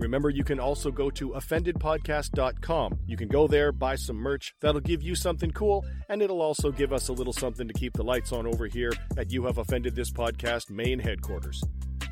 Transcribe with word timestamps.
Remember, 0.00 0.30
you 0.30 0.44
can 0.44 0.58
also 0.58 0.90
go 0.90 1.10
to 1.10 1.30
offendedpodcast.com. 1.30 2.98
You 3.06 3.16
can 3.18 3.28
go 3.28 3.46
there, 3.46 3.70
buy 3.70 3.96
some 3.96 4.16
merch. 4.16 4.54
That'll 4.60 4.80
give 4.80 5.02
you 5.02 5.14
something 5.14 5.50
cool, 5.50 5.84
and 6.08 6.22
it'll 6.22 6.40
also 6.40 6.72
give 6.72 6.92
us 6.92 7.08
a 7.08 7.12
little 7.12 7.34
something 7.34 7.68
to 7.68 7.74
keep 7.74 7.92
the 7.92 8.02
lights 8.02 8.32
on 8.32 8.46
over 8.46 8.66
here 8.66 8.92
at 9.18 9.30
You 9.30 9.44
Have 9.44 9.58
Offended 9.58 9.94
This 9.94 10.10
Podcast 10.10 10.70
main 10.70 10.98
headquarters. 10.98 11.62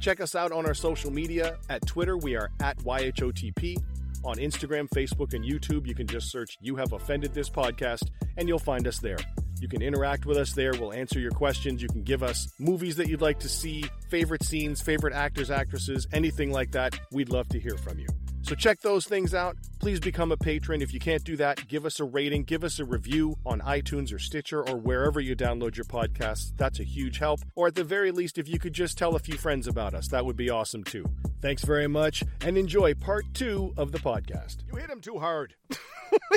Check 0.00 0.20
us 0.20 0.34
out 0.34 0.52
on 0.52 0.66
our 0.66 0.74
social 0.74 1.10
media. 1.10 1.56
At 1.70 1.86
Twitter, 1.86 2.18
we 2.18 2.36
are 2.36 2.50
at 2.60 2.76
YHOTP. 2.78 3.82
On 4.24 4.36
Instagram, 4.36 4.88
Facebook, 4.90 5.32
and 5.32 5.44
YouTube, 5.44 5.86
you 5.86 5.94
can 5.94 6.06
just 6.06 6.30
search 6.30 6.58
You 6.60 6.76
Have 6.76 6.92
Offended 6.92 7.32
This 7.32 7.48
Podcast, 7.48 8.10
and 8.36 8.46
you'll 8.48 8.58
find 8.58 8.86
us 8.86 8.98
there. 8.98 9.18
You 9.60 9.68
can 9.68 9.82
interact 9.82 10.26
with 10.26 10.36
us 10.36 10.52
there. 10.52 10.72
We'll 10.72 10.92
answer 10.92 11.18
your 11.18 11.32
questions. 11.32 11.82
You 11.82 11.88
can 11.88 12.02
give 12.02 12.22
us 12.22 12.48
movies 12.58 12.96
that 12.96 13.08
you'd 13.08 13.20
like 13.20 13.40
to 13.40 13.48
see, 13.48 13.84
favorite 14.08 14.44
scenes, 14.44 14.80
favorite 14.80 15.14
actors, 15.14 15.50
actresses, 15.50 16.06
anything 16.12 16.52
like 16.52 16.72
that. 16.72 16.98
We'd 17.10 17.30
love 17.30 17.48
to 17.50 17.60
hear 17.60 17.76
from 17.76 17.98
you. 17.98 18.06
So 18.42 18.54
check 18.54 18.80
those 18.80 19.06
things 19.06 19.34
out. 19.34 19.56
Please 19.78 20.00
become 20.00 20.32
a 20.32 20.36
patron. 20.36 20.80
If 20.80 20.94
you 20.94 21.00
can't 21.00 21.22
do 21.22 21.36
that, 21.36 21.68
give 21.68 21.84
us 21.84 22.00
a 22.00 22.04
rating, 22.04 22.44
give 22.44 22.64
us 22.64 22.78
a 22.78 22.84
review 22.84 23.36
on 23.44 23.60
iTunes 23.60 24.12
or 24.12 24.18
Stitcher 24.18 24.66
or 24.66 24.76
wherever 24.76 25.20
you 25.20 25.36
download 25.36 25.76
your 25.76 25.84
podcasts. 25.84 26.52
That's 26.56 26.80
a 26.80 26.84
huge 26.84 27.18
help. 27.18 27.40
Or 27.54 27.66
at 27.66 27.74
the 27.74 27.84
very 27.84 28.10
least, 28.10 28.38
if 28.38 28.48
you 28.48 28.58
could 28.58 28.72
just 28.72 28.96
tell 28.96 29.14
a 29.14 29.18
few 29.18 29.36
friends 29.36 29.66
about 29.66 29.94
us, 29.94 30.08
that 30.08 30.24
would 30.24 30.36
be 30.36 30.50
awesome 30.50 30.82
too. 30.82 31.04
Thanks 31.40 31.62
very 31.62 31.88
much 31.88 32.24
and 32.40 32.56
enjoy 32.56 32.94
part 32.94 33.26
two 33.34 33.74
of 33.76 33.92
the 33.92 33.98
podcast. 33.98 34.56
You 34.72 34.78
hit 34.78 34.90
him 34.90 35.00
too 35.00 35.18
hard. 35.18 35.54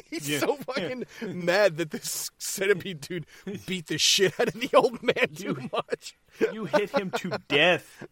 He's 0.09 0.39
so 0.39 0.57
fucking 0.57 1.05
mad 1.21 1.77
that 1.77 1.91
this 1.91 2.29
centipede 2.37 3.01
dude 3.01 3.25
beat 3.65 3.87
the 3.87 3.97
shit 3.97 4.37
out 4.39 4.49
of 4.49 4.59
the 4.59 4.69
old 4.75 5.01
man 5.01 5.29
too 5.33 5.57
much. 5.71 6.15
You 6.51 6.65
hit 6.65 6.89
him 6.89 7.11
to 7.11 7.39
death. 7.47 8.05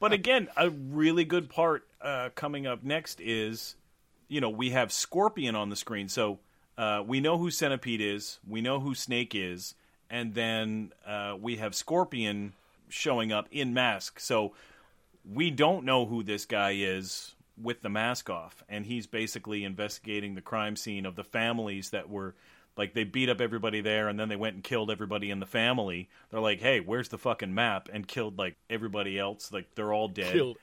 But 0.00 0.12
again, 0.12 0.48
a 0.56 0.70
really 0.70 1.24
good 1.24 1.48
part 1.48 1.86
uh, 2.00 2.30
coming 2.34 2.66
up 2.66 2.82
next 2.82 3.20
is, 3.20 3.76
you 4.28 4.40
know, 4.40 4.50
we 4.50 4.70
have 4.70 4.92
Scorpion 4.92 5.54
on 5.54 5.70
the 5.70 5.76
screen, 5.76 6.08
so 6.08 6.38
uh, 6.76 7.02
we 7.06 7.20
know 7.20 7.38
who 7.38 7.50
Centipede 7.50 8.00
is, 8.00 8.38
we 8.46 8.60
know 8.60 8.80
who 8.80 8.94
Snake 8.94 9.34
is, 9.34 9.74
and 10.10 10.34
then 10.34 10.92
uh, 11.06 11.36
we 11.40 11.56
have 11.56 11.74
Scorpion 11.74 12.52
showing 12.88 13.32
up 13.32 13.48
in 13.50 13.74
mask. 13.74 14.20
So 14.20 14.54
we 15.30 15.50
don't 15.50 15.84
know 15.84 16.06
who 16.06 16.22
this 16.22 16.46
guy 16.46 16.72
is 16.76 17.34
with 17.60 17.82
the 17.82 17.88
mask 17.88 18.30
off, 18.30 18.62
and 18.68 18.86
he's 18.86 19.06
basically 19.06 19.64
investigating 19.64 20.34
the 20.34 20.40
crime 20.40 20.76
scene 20.76 21.04
of 21.04 21.16
the 21.16 21.24
families 21.24 21.90
that 21.90 22.08
were 22.08 22.34
like 22.78 22.94
they 22.94 23.04
beat 23.04 23.28
up 23.28 23.40
everybody 23.42 23.82
there, 23.82 24.08
and 24.08 24.18
then 24.18 24.28
they 24.30 24.36
went 24.36 24.54
and 24.54 24.64
killed 24.64 24.90
everybody 24.90 25.30
in 25.30 25.40
the 25.40 25.46
family. 25.46 26.08
They're 26.30 26.40
like, 26.40 26.60
"Hey, 26.60 26.80
where's 26.80 27.08
the 27.08 27.18
fucking 27.18 27.52
map?" 27.52 27.88
and 27.92 28.08
killed 28.08 28.38
like 28.38 28.56
everybody 28.70 29.18
else. 29.18 29.52
Like 29.52 29.74
they're 29.74 29.92
all 29.92 30.08
dead. 30.08 30.32
Killed 30.32 30.56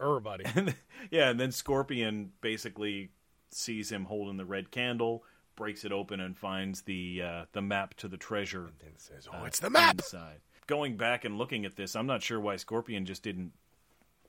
everybody. 0.00 0.44
And, 0.56 0.74
yeah, 1.10 1.30
and 1.30 1.38
then 1.40 1.52
Scorpion 1.52 2.32
basically 2.40 3.10
sees 3.50 3.90
him 3.90 4.04
holding 4.04 4.36
the 4.36 4.44
red 4.44 4.70
candle, 4.70 5.24
breaks 5.56 5.84
it 5.84 5.92
open, 5.92 6.20
and 6.20 6.36
finds 6.36 6.82
the 6.82 7.22
uh, 7.24 7.44
the 7.52 7.62
map 7.62 7.94
to 7.94 8.08
the 8.08 8.16
treasure. 8.16 8.64
And 8.66 8.74
then 8.80 8.90
says, 8.96 9.28
"Oh, 9.32 9.42
uh, 9.42 9.44
it's 9.44 9.60
the 9.60 9.70
map." 9.70 9.94
inside. 9.94 10.40
Going 10.66 10.96
back 10.96 11.24
and 11.24 11.38
looking 11.38 11.64
at 11.64 11.76
this, 11.76 11.96
I'm 11.96 12.06
not 12.06 12.22
sure 12.22 12.38
why 12.40 12.56
Scorpion 12.56 13.04
just 13.06 13.22
didn't 13.22 13.52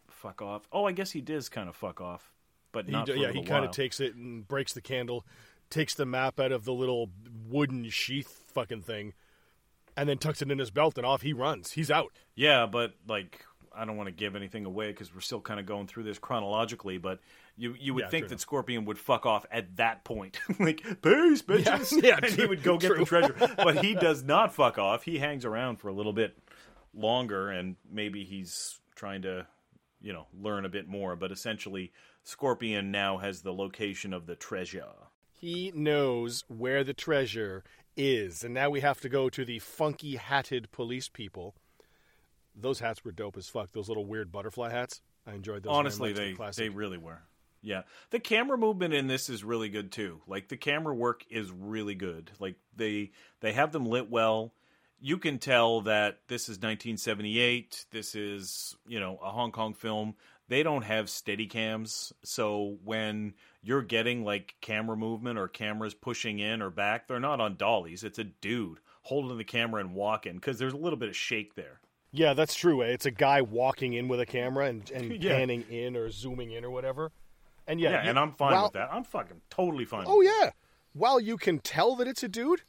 fuck 0.10 0.42
off. 0.42 0.68
Oh, 0.72 0.86
I 0.86 0.92
guess 0.92 1.12
he 1.12 1.22
does 1.22 1.50
kind 1.50 1.70
of 1.70 1.76
fuck 1.76 2.02
off, 2.02 2.32
but 2.72 2.86
He 2.86 2.92
not. 2.92 3.06
d- 3.06 3.14
for 3.14 3.18
a 3.18 3.22
yeah, 3.22 3.32
he 3.32 3.44
kind 3.44 3.66
of 3.66 3.72
takes 3.72 4.00
it 4.00 4.16
and 4.16 4.48
breaks 4.48 4.74
the 4.74 4.82
candle, 4.82 5.26
takes 5.72 5.96
the 5.96 6.06
map 6.06 6.40
out 6.40 6.52
of 6.52 6.66
the 6.66 6.74
little 6.74 7.10
wooden 7.50 7.90
sheath 7.90 8.44
fucking 8.54 8.82
thing, 8.82 9.14
and 9.98 10.08
then 10.08 10.20
tucks 10.20 10.42
it 10.44 10.52
in 10.52 10.60
his 10.60 10.70
belt 10.70 10.98
and 10.98 11.06
off 11.08 11.24
he 11.24 11.34
runs. 11.34 11.72
He's 11.72 11.90
out. 11.90 12.12
Yeah, 12.36 12.68
but 12.68 12.94
like 13.08 13.44
I 13.76 13.86
don't 13.86 13.98
want 13.98 14.08
to 14.08 14.12
give 14.12 14.36
anything 14.36 14.66
away 14.66 14.88
because 14.92 15.14
we're 15.16 15.22
still 15.22 15.42
kind 15.42 15.60
of 15.60 15.66
going 15.66 15.88
through 15.88 16.04
this 16.04 16.20
chronologically. 16.20 16.98
But 16.98 17.20
you 17.58 17.76
you 17.80 17.94
would 17.94 18.04
Yeah, 18.04 18.10
think 18.10 18.26
that 18.26 18.34
enough. 18.34 18.42
Scorpion 18.42 18.86
would 18.86 18.98
fuck 19.00 19.26
off 19.26 19.46
at 19.52 19.78
that 19.78 20.04
point, 20.04 20.40
like 20.60 20.84
peace, 21.02 21.42
bitches, 21.42 21.92
Yeah, 22.04 22.10
yeah, 22.10 22.20
and 22.22 22.34
he 22.34 22.46
would 22.46 22.64
go 22.64 22.78
get 22.78 22.98
the 22.98 23.06
treasure. 23.06 23.36
But 23.58 23.84
he 23.84 23.94
does 23.96 24.24
not 24.24 24.54
fuck 24.54 24.78
off. 24.78 25.04
He 25.04 25.18
hangs 25.20 25.46
around 25.46 25.78
for 25.78 25.88
a 25.88 25.94
little 25.94 26.14
bit 26.14 26.38
longer, 26.94 27.50
and 27.50 27.76
maybe 27.90 28.24
he's 28.26 28.80
trying 28.96 29.22
to 29.24 29.48
you 30.02 30.12
know 30.14 30.28
learn 30.38 30.66
a 30.66 30.70
bit 30.70 30.88
more. 30.88 31.16
But 31.16 31.32
essentially, 31.32 31.92
Scorpion 32.24 32.92
now 32.92 33.18
has 33.18 33.42
the 33.42 33.54
location 33.54 34.14
of 34.14 34.26
the 34.26 34.36
treasure. 34.36 34.86
He 35.42 35.72
knows 35.74 36.44
where 36.48 36.84
the 36.84 36.94
treasure 36.94 37.64
is, 37.98 38.44
and 38.44 38.54
now 38.54 38.70
we 38.70 38.82
have 38.82 39.02
to 39.02 39.10
go 39.10 39.28
to 39.28 39.44
the 39.44 39.58
funky 39.58 40.16
hatted 40.16 40.72
police 40.72 41.10
people. 41.10 41.56
Those 42.56 42.80
hats 42.80 43.04
were 43.04 43.12
dope 43.12 43.38
as 43.38 43.50
fuck. 43.50 43.72
Those 43.72 43.88
little 43.88 44.06
weird 44.06 44.32
butterfly 44.32 44.70
hats. 44.70 45.02
I 45.26 45.34
enjoyed 45.34 45.64
those. 45.64 45.74
Honestly. 45.74 46.14
They're 46.14 46.52
they 46.56 46.70
really 46.70 47.00
were. 47.00 47.24
Yeah, 47.64 47.84
the 48.12 48.20
camera 48.20 48.58
movement 48.58 48.94
in 48.94 49.08
this 49.08 49.30
is 49.30 49.44
really 49.44 49.70
good 49.70 49.92
too. 49.92 50.22
Like 50.28 50.48
the 50.48 50.58
camera 50.58 50.94
work 50.94 51.26
is 51.30 51.52
really 51.52 51.96
good. 51.96 52.32
Like 52.40 52.56
they 52.76 53.12
they 53.40 53.54
have 53.54 53.72
them 53.72 53.86
lit 53.86 54.10
well. 54.10 54.54
You 55.00 55.18
can 55.18 55.40
tell 55.40 55.82
that 55.82 56.20
this 56.28 56.44
is 56.44 56.58
1978. 56.58 57.86
This 57.92 58.14
is 58.14 58.76
you 58.88 59.00
know 59.00 59.18
a 59.24 59.32
Hong 59.32 59.52
Kong 59.52 59.74
film. 59.74 60.16
They 60.52 60.64
don't 60.64 60.82
have 60.82 61.10
steady 61.10 61.48
cams, 61.48 62.12
so 62.26 62.78
when 62.84 63.36
you're 63.64 63.82
getting 63.84 64.26
like 64.26 64.56
camera 64.60 64.98
movement 64.98 65.40
or 65.40 65.48
cameras 65.48 65.94
pushing 65.94 66.40
in 66.40 66.62
or 66.62 66.70
back, 66.70 67.08
they're 67.08 67.22
not 67.22 67.40
on 67.40 67.56
dollies. 67.56 68.04
It's 68.04 68.20
a 68.20 68.26
dude 68.26 68.80
holding 69.04 69.38
the 69.38 69.46
camera 69.46 69.80
and 69.80 69.96
walking 69.96 70.34
because 70.36 70.60
there's 70.60 70.74
a 70.74 70.78
little 70.78 71.00
bit 71.00 71.08
of 71.08 71.16
shake 71.16 71.56
there. 71.56 71.80
Yeah, 72.12 72.34
that's 72.34 72.54
true. 72.54 72.84
eh? 72.84 72.88
It's 72.88 73.06
a 73.06 73.12
guy 73.12 73.42
walking 73.42 73.94
in 73.94 74.10
with 74.10 74.20
a 74.20 74.26
camera 74.26 74.66
and, 74.66 74.92
and 74.92 75.12
Yeah. 75.24 75.38
panning 75.38 75.64
in 75.70 75.96
or 75.96 76.10
zooming 76.10 76.52
in 76.52 76.66
or 76.66 76.70
whatever. 76.70 77.14
And 77.66 77.80
yeah, 77.80 77.92
Yeah, 77.92 78.04
you- 78.04 78.10
and 78.10 78.20
I'm 78.20 78.34
fine 78.34 78.52
while- 78.52 78.64
with 78.64 78.74
that. 78.74 78.90
I'm 78.92 79.06
fucking 79.06 79.40
totally 79.50 79.86
fine. 79.86 80.04
Oh 80.06 80.20
yeah. 80.20 80.50
While 80.92 81.22
you 81.22 81.38
can 81.38 81.60
tell 81.60 81.96
that 81.96 82.08
it's 82.10 82.24
a 82.24 82.28
dude, 82.28 82.64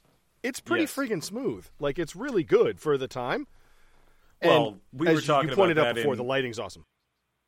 it's 0.45 0.61
pretty 0.61 0.85
Yes. 0.85 0.95
freaking 0.95 1.25
smooth. 1.25 1.67
Like 1.81 1.99
it's 1.99 2.15
really 2.15 2.45
good 2.45 2.79
for 2.79 2.97
the 2.97 3.09
time. 3.09 3.49
And 4.41 4.51
Well, 4.51 4.79
we 4.93 5.13
were 5.13 5.21
talking 5.21 5.51
you 5.51 5.57
pointed 5.57 5.79
about 5.79 5.89
out 5.89 5.95
that 5.97 6.01
before. 6.03 6.15
in- 6.15 6.19
The 6.19 6.25
lighting's 6.25 6.61
awesome. 6.61 6.85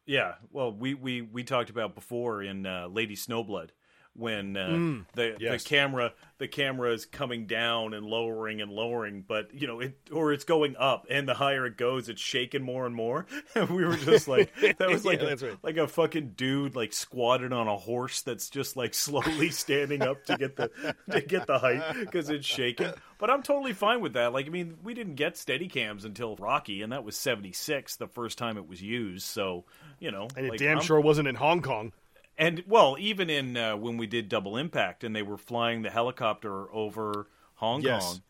Yeah, 0.06 0.34
well, 0.50 0.72
we, 0.72 0.94
we, 0.94 1.22
we 1.22 1.44
talked 1.44 1.70
about 1.70 1.94
before 1.94 2.42
in 2.42 2.66
uh, 2.66 2.88
Lady 2.88 3.16
Snowblood 3.16 3.70
when 4.16 4.56
uh, 4.56 4.68
Mm, 4.68 5.06
the 5.14 5.36
yes. 5.40 5.62
the 5.64 5.68
camera 5.68 6.12
the 6.38 6.48
camera 6.48 6.92
is 6.92 7.04
coming 7.06 7.46
down 7.46 7.94
and 7.94 8.04
lowering 8.06 8.60
and 8.60 8.70
lowering, 8.72 9.24
but 9.26 9.52
you 9.54 9.66
know 9.66 9.80
it 9.80 9.96
or 10.12 10.32
it's 10.32 10.44
going 10.44 10.76
up, 10.76 11.06
and 11.10 11.28
the 11.28 11.34
higher 11.34 11.66
it 11.66 11.76
goes, 11.76 12.08
it's 12.08 12.20
shaking 12.20 12.62
more 12.62 12.86
and 12.86 12.94
more. 12.94 13.26
And 13.56 13.68
we 13.70 13.84
were 13.84 13.96
just 13.96 14.26
like 14.28 14.52
that 14.78 14.88
was 14.88 15.04
like 15.06 15.18
Yeah, 15.20 15.26
a, 15.26 15.28
that's 15.30 15.42
right. 15.42 15.58
like 15.62 15.76
a 15.76 15.86
fucking 15.88 16.34
dude 16.36 16.74
like 16.76 16.92
squatted 16.92 17.52
on 17.52 17.66
a 17.68 17.76
horse 17.76 18.22
that's 18.22 18.50
just 18.50 18.76
like 18.76 18.94
slowly 18.94 19.50
standing 19.50 20.02
up 20.02 20.24
to 20.26 20.36
get 20.36 20.56
the 20.56 20.70
to 21.10 21.20
get 21.20 21.46
the 21.46 21.58
height 21.58 21.82
because 22.00 22.30
it's 22.30 22.46
shaking. 22.46 22.92
But 23.18 23.30
I'm 23.30 23.42
totally 23.42 23.72
fine 23.72 24.00
with 24.00 24.12
that. 24.14 24.32
Like 24.32 24.46
I 24.46 24.50
mean, 24.50 24.76
we 24.84 24.94
didn't 24.94 25.14
get 25.14 25.36
steady 25.36 25.68
cams 25.68 26.04
until 26.04 26.36
Rocky, 26.36 26.82
and 26.82 26.92
that 26.92 27.04
was 27.04 27.16
'76, 27.16 27.96
the 27.96 28.08
first 28.08 28.38
time 28.38 28.56
it 28.58 28.68
was 28.68 28.80
used. 28.82 29.26
So 29.26 29.64
you 29.98 30.10
know, 30.10 30.28
And 30.36 30.46
it 30.46 30.50
like, 30.50 30.58
damn 30.60 30.78
I'm- 30.78 30.86
sure 30.86 31.00
wasn't 31.00 31.28
in 31.28 31.34
Hong 31.34 31.62
Kong. 31.62 31.92
And 32.38 32.62
well, 32.66 32.96
even 32.98 33.30
in 33.30 33.56
uh, 33.56 33.76
when 33.76 33.96
we 33.96 34.06
did 34.06 34.28
Double 34.28 34.56
Impact 34.56 35.04
and 35.04 35.14
they 35.14 35.22
were 35.22 35.36
flying 35.38 35.82
the 35.82 35.90
helicopter 35.90 36.72
over 36.72 37.26
Hong 37.56 37.82
Yes. 37.82 38.04
Kong, 38.04 38.22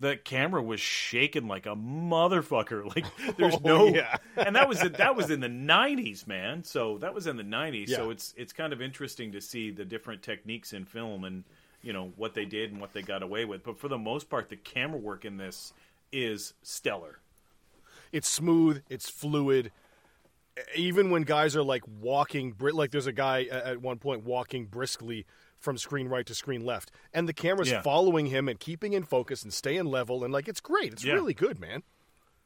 the 0.00 0.16
camera 0.16 0.62
was 0.62 0.80
shaking 0.80 1.48
like 1.48 1.66
a 1.66 1.74
motherfucker. 1.74 2.84
Like 2.94 3.06
there's 3.36 3.54
Oh, 3.56 3.60
no, 3.64 3.86
yeah. 3.88 4.16
and 4.36 4.54
that 4.56 4.68
was 4.68 4.80
that 4.80 5.16
was 5.16 5.30
in 5.30 5.40
the 5.40 5.48
'90s, 5.48 6.26
man. 6.26 6.62
So 6.64 6.98
that 6.98 7.12
was 7.14 7.26
in 7.26 7.36
the 7.36 7.42
'90s. 7.42 7.90
So 7.90 8.10
it's 8.10 8.34
it's 8.36 8.52
kind 8.52 8.72
of 8.72 8.80
interesting 8.80 9.32
to 9.32 9.40
see 9.40 9.70
the 9.70 9.84
different 9.84 10.22
techniques 10.22 10.72
in 10.72 10.84
film 10.84 11.24
and 11.24 11.44
you 11.82 11.92
know 11.92 12.12
what 12.16 12.34
they 12.34 12.44
did 12.44 12.72
and 12.72 12.80
what 12.80 12.92
they 12.92 13.02
got 13.02 13.22
away 13.22 13.44
with. 13.44 13.64
But 13.64 13.78
for 13.78 13.88
the 13.88 13.98
most 13.98 14.28
part, 14.30 14.48
the 14.48 14.56
camera 14.56 14.98
work 14.98 15.24
in 15.24 15.36
this 15.36 15.72
is 16.12 16.54
stellar. 16.62 17.18
It's 18.12 18.28
smooth. 18.28 18.82
It's 18.88 19.08
fluid. 19.10 19.70
Even 20.74 21.10
when 21.10 21.22
guys 21.22 21.56
are 21.56 21.62
like 21.62 21.82
walking, 21.86 22.54
like 22.60 22.90
there's 22.90 23.06
a 23.06 23.12
guy 23.12 23.44
at 23.44 23.80
one 23.80 23.98
point 23.98 24.24
walking 24.24 24.66
briskly 24.66 25.26
from 25.58 25.76
screen 25.76 26.08
right 26.08 26.24
to 26.26 26.34
screen 26.34 26.64
left, 26.64 26.90
and 27.12 27.28
the 27.28 27.32
camera's 27.32 27.70
Yeah. 27.70 27.82
following 27.82 28.26
him 28.26 28.48
and 28.48 28.60
keeping 28.60 28.92
in 28.92 29.02
focus 29.02 29.42
and 29.42 29.52
staying 29.52 29.86
level, 29.86 30.22
and 30.24 30.32
like 30.32 30.48
it's 30.48 30.60
great. 30.60 30.92
It's 30.92 31.04
Yeah. 31.04 31.14
really 31.14 31.34
good, 31.34 31.58
man. 31.58 31.82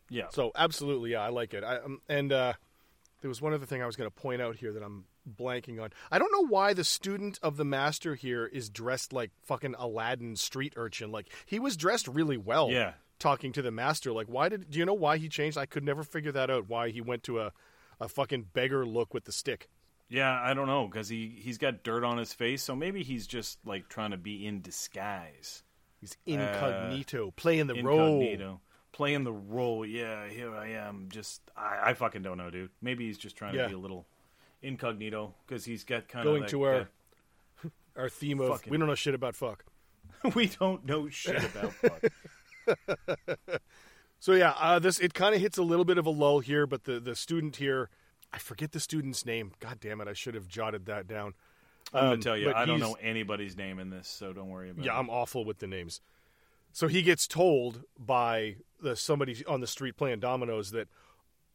Yeah. 0.09 0.29
So 0.31 0.53
absolutely, 0.55 1.13
yeah, 1.13 1.21
I 1.23 1.29
like 1.29 1.55
it. 1.55 1.63
I, 1.65 1.77
um, 1.79 2.01
and 2.09 2.33
uh, 2.33 2.55
there 3.21 3.29
was 3.29 3.41
one 3.41 3.53
other 3.55 3.67
thing 3.67 3.83
I 3.83 3.87
was 3.87 3.97
going 3.97 4.11
to 4.11 4.15
point 4.15 4.43
out 4.43 4.57
here 4.57 4.73
that 4.73 4.83
I'm 4.83 5.05
blanking 5.29 5.81
on. 5.81 5.91
I 6.11 6.19
don't 6.19 6.33
know 6.33 6.47
why 6.49 6.73
the 6.75 6.85
student 6.85 7.39
of 7.43 7.57
the 7.57 7.65
master 7.65 8.15
here 8.15 8.45
is 8.47 8.69
dressed 8.69 9.13
like 9.13 9.31
fucking 9.45 9.75
Aladdin 9.79 10.37
street 10.37 10.73
urchin. 10.77 11.13
Like 11.13 11.29
he 11.47 11.59
was 11.59 11.77
dressed 11.77 12.09
really 12.09 12.37
well. 12.37 12.71
Yeah. 12.71 12.95
Talking 13.19 13.53
to 13.53 13.63
the 13.63 13.71
master, 13.71 14.11
like 14.13 14.27
why 14.27 14.49
did 14.49 14.69
do 14.71 14.79
you 14.81 14.85
know 14.85 14.95
why 14.95 15.17
he 15.19 15.29
changed? 15.29 15.57
I 15.57 15.65
could 15.67 15.85
never 15.85 16.03
figure 16.03 16.33
that 16.33 16.51
out. 16.51 16.69
Why 16.69 16.89
he 16.91 17.01
went 17.01 17.23
to 17.25 17.39
a 17.41 17.53
a 18.03 18.09
fucking 18.09 18.47
beggar 18.53 18.85
look 18.85 19.15
with 19.15 19.25
the 19.25 19.33
stick. 19.33 19.69
Yeah, 20.09 20.39
I 20.43 20.53
don't 20.55 20.67
know 20.67 20.87
because 20.87 21.09
he 21.09 21.35
he's 21.39 21.57
got 21.57 21.83
dirt 21.83 22.05
on 22.05 22.19
his 22.19 22.33
face, 22.35 22.63
so 22.63 22.77
maybe 22.77 23.03
he's 23.03 23.27
just 23.27 23.59
like 23.65 23.89
trying 23.89 24.11
to 24.11 24.17
be 24.19 24.47
in 24.47 24.61
disguise, 24.61 25.63
He's 26.01 26.17
incognito, 26.27 27.33
playing 27.37 27.69
the 27.69 27.83
role. 27.83 28.01
Uh, 28.01 28.21
incognito, 28.21 28.61
playing 28.93 29.25
the 29.25 29.33
role. 29.33 29.87
Yeah, 29.87 30.29
here 30.29 30.55
I 30.55 30.71
am. 30.73 31.09
Just 31.11 31.41
I, 31.57 31.79
I 31.91 31.95
fucking 31.95 32.23
don't 32.23 32.37
know, 32.37 32.51
dude. 32.51 32.71
Maybe 32.83 33.07
he's 33.07 33.17
just 33.19 33.37
trying 33.37 33.55
Yeah. 33.55 33.63
to 33.63 33.69
be 33.69 33.75
a 33.75 33.79
little 33.79 34.05
incognito 34.63 35.33
because 35.47 35.65
he's 35.65 35.85
got 35.85 36.09
kind 36.09 36.27
of 36.29 36.35
Going 36.35 36.47
to 36.49 36.63
our 36.65 36.89
our 37.97 38.09
theme 38.11 38.41
of 38.41 38.49
Fucking- 38.49 38.71
we 38.71 38.77
don't 38.79 38.89
know 38.89 38.95
shit 38.95 39.15
about 39.15 39.35
fuck. 39.35 39.65
we 40.35 40.47
don't 40.47 40.85
know 40.85 41.09
shit 41.09 41.43
about 41.43 41.73
fuck. 41.75 43.63
So 44.23 44.35
yeah, 44.35 44.55
uh, 44.61 44.79
this 44.79 45.01
it 45.01 45.15
kind 45.15 45.35
of 45.35 45.41
hits 45.41 45.59
a 45.59 45.65
little 45.65 45.85
bit 45.85 45.99
of 45.99 46.07
a 46.07 46.11
lull 46.11 46.39
here, 46.39 46.65
but 46.65 46.85
the 46.85 47.01
the 47.01 47.17
student 47.17 47.57
here, 47.57 47.91
I 48.33 48.39
forget 48.39 48.71
the 48.71 48.79
student's 48.79 49.27
name. 49.27 49.51
God 49.59 49.81
damn 49.81 50.01
it, 50.01 50.07
I 50.07 50.13
should 50.13 50.37
have 50.37 50.47
jotted 50.47 50.87
that 50.87 51.09
down. 51.09 51.35
I'm 51.93 52.05
Um, 52.05 52.11
gonna 52.13 52.23
tell 52.23 52.37
you, 52.37 52.55
I 52.55 52.65
don't 52.65 52.79
know 52.79 52.97
anybody's 53.01 53.57
name 53.57 53.81
in 53.81 53.91
this, 53.91 54.07
so 54.07 54.33
don't 54.33 54.49
worry 54.49 54.71
about 54.71 54.85
it. 54.85 54.87
Yeah, 54.87 54.95
it. 54.95 55.01
I'm 55.01 55.11
awful 55.11 55.45
with 55.45 55.59
the 55.59 55.67
names. 55.67 56.01
So 56.73 56.87
he 56.87 57.03
gets 57.03 57.27
told 57.27 57.83
by 57.99 58.59
the 58.81 58.95
somebody 58.95 59.45
on 59.47 59.61
the 59.61 59.67
street 59.67 59.97
playing 59.97 60.21
dominoes 60.21 60.71
that 60.71 60.87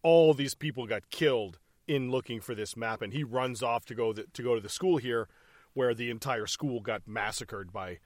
all 0.03 0.33
these 0.33 0.53
people 0.53 0.87
got 0.87 1.09
killed 1.09 1.59
in 1.87 2.11
looking 2.11 2.41
for 2.41 2.53
this 2.53 2.75
map, 2.75 3.01
and 3.01 3.13
he 3.13 3.23
runs 3.23 3.63
off 3.63 3.85
to 3.85 3.95
go 3.95 4.11
the, 4.11 4.25
to 4.33 4.43
go 4.43 4.55
to 4.55 4.61
the 4.61 4.67
school 4.67 4.97
here, 4.97 5.29
where 5.73 5.93
the 5.93 6.09
entire 6.09 6.45
school 6.45 6.81
got 6.81 7.07
massacred 7.07 7.71
by 7.71 7.99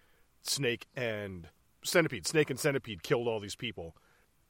Snake 0.44 0.86
and 0.96 1.50
Centipede. 1.84 2.28
Snake 2.28 2.52
and 2.52 2.60
Centipede 2.60 3.02
killed 3.02 3.28
all 3.28 3.40
these 3.40 3.56
people, 3.56 3.96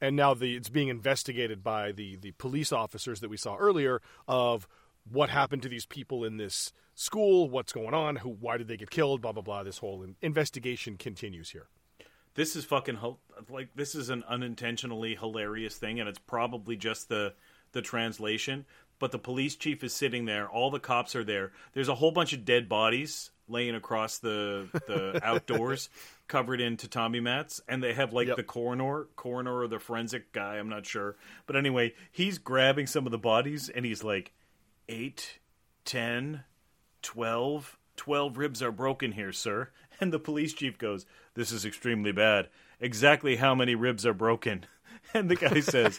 and 0.02 0.16
now 0.16 0.34
the 0.34 0.56
it's 0.56 0.68
being 0.68 0.88
investigated 0.88 1.62
by 1.62 1.92
the 1.92 2.16
the 2.16 2.32
police 2.32 2.72
officers 2.72 3.20
that 3.20 3.30
we 3.30 3.36
saw 3.38 3.56
earlier 3.56 4.02
of 4.28 4.68
what 5.10 5.30
happened 5.30 5.62
to 5.62 5.68
these 5.68 5.86
people 5.86 6.24
in 6.24 6.36
this 6.36 6.72
school, 6.94 7.48
what's 7.48 7.72
going 7.72 7.94
on, 7.94 8.16
who 8.16 8.28
why 8.28 8.56
did 8.58 8.68
they 8.68 8.76
get 8.76 8.90
killed, 8.90 9.22
blah 9.22 9.32
blah 9.32 9.42
blah. 9.42 9.62
This 9.62 9.78
whole 9.78 10.04
investigation 10.20 10.96
continues 10.98 11.50
here. 11.50 11.68
this 12.34 12.56
is 12.56 12.64
fucking 12.64 12.98
like 13.48 13.68
this 13.74 13.94
is 13.94 14.10
an 14.10 14.24
unintentionally 14.28 15.14
hilarious 15.14 15.76
thing 15.76 16.00
and 16.00 16.08
it's 16.08 16.18
probably 16.18 16.76
just 16.76 17.08
the 17.08 17.34
the 17.72 17.82
translation 17.82 18.64
but 18.98 19.12
the 19.12 19.18
police 19.18 19.56
chief 19.56 19.82
is 19.84 19.92
sitting 19.92 20.24
there 20.26 20.48
all 20.48 20.70
the 20.70 20.80
cops 20.80 21.14
are 21.16 21.24
there 21.24 21.52
there's 21.72 21.88
a 21.88 21.94
whole 21.94 22.10
bunch 22.12 22.32
of 22.32 22.44
dead 22.44 22.68
bodies 22.68 23.30
laying 23.52 23.74
across 23.74 24.18
the 24.18 24.68
the 24.88 25.20
outdoors 25.26 25.88
covered 26.26 26.60
in 26.60 26.76
tatami 26.76 27.20
mats 27.20 27.60
and 27.68 27.82
they 27.82 27.92
have 27.92 28.12
like 28.12 28.26
Yep. 28.28 28.36
the 28.36 28.42
coroner 28.42 29.06
coroner 29.16 29.58
or 29.58 29.68
the 29.68 29.78
forensic 29.78 30.32
guy 30.32 30.56
i'm 30.56 30.68
not 30.68 30.86
sure 30.86 31.16
but 31.46 31.54
anyway 31.56 31.92
he's 32.10 32.38
grabbing 32.38 32.86
some 32.86 33.06
of 33.06 33.12
the 33.12 33.18
bodies 33.18 33.68
and 33.68 33.84
he's 33.84 34.02
like 34.02 34.32
eight, 34.88 35.38
ten, 35.84 36.44
twelve. 37.02 37.78
Twelve 37.94 38.38
ribs 38.38 38.62
are 38.62 38.72
broken 38.72 39.12
here, 39.12 39.32
sir. 39.32 39.68
And 40.00 40.12
the 40.12 40.18
police 40.18 40.52
chief 40.54 40.78
goes, 40.78 41.06
This 41.34 41.52
is 41.52 41.64
extremely 41.64 42.10
bad. 42.10 42.48
Exactly 42.80 43.36
how 43.36 43.54
many 43.54 43.74
ribs 43.76 44.04
are 44.06 44.14
broken? 44.14 44.64
And 45.14 45.30
the 45.30 45.36
guy 45.36 45.60
says, 45.60 45.98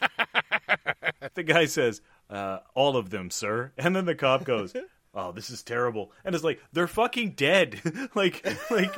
The 1.35 1.43
guy 1.43 1.65
says, 1.65 2.01
uh, 2.29 2.59
All 2.73 2.97
of 2.97 3.09
them, 3.11 3.29
sir. 3.29 3.71
And 3.77 3.95
then 3.95 4.05
the 4.05 4.15
cop 4.15 4.43
goes, 4.43 4.73
Oh, 5.15 5.31
this 5.31 5.51
is 5.51 5.61
terrible. 5.61 6.11
And 6.25 6.33
it's 6.33 6.43
like, 6.43 6.59
They're 6.73 6.87
fucking 6.87 7.31
dead. 7.31 7.79
like, 8.15 8.43
like, 8.71 8.91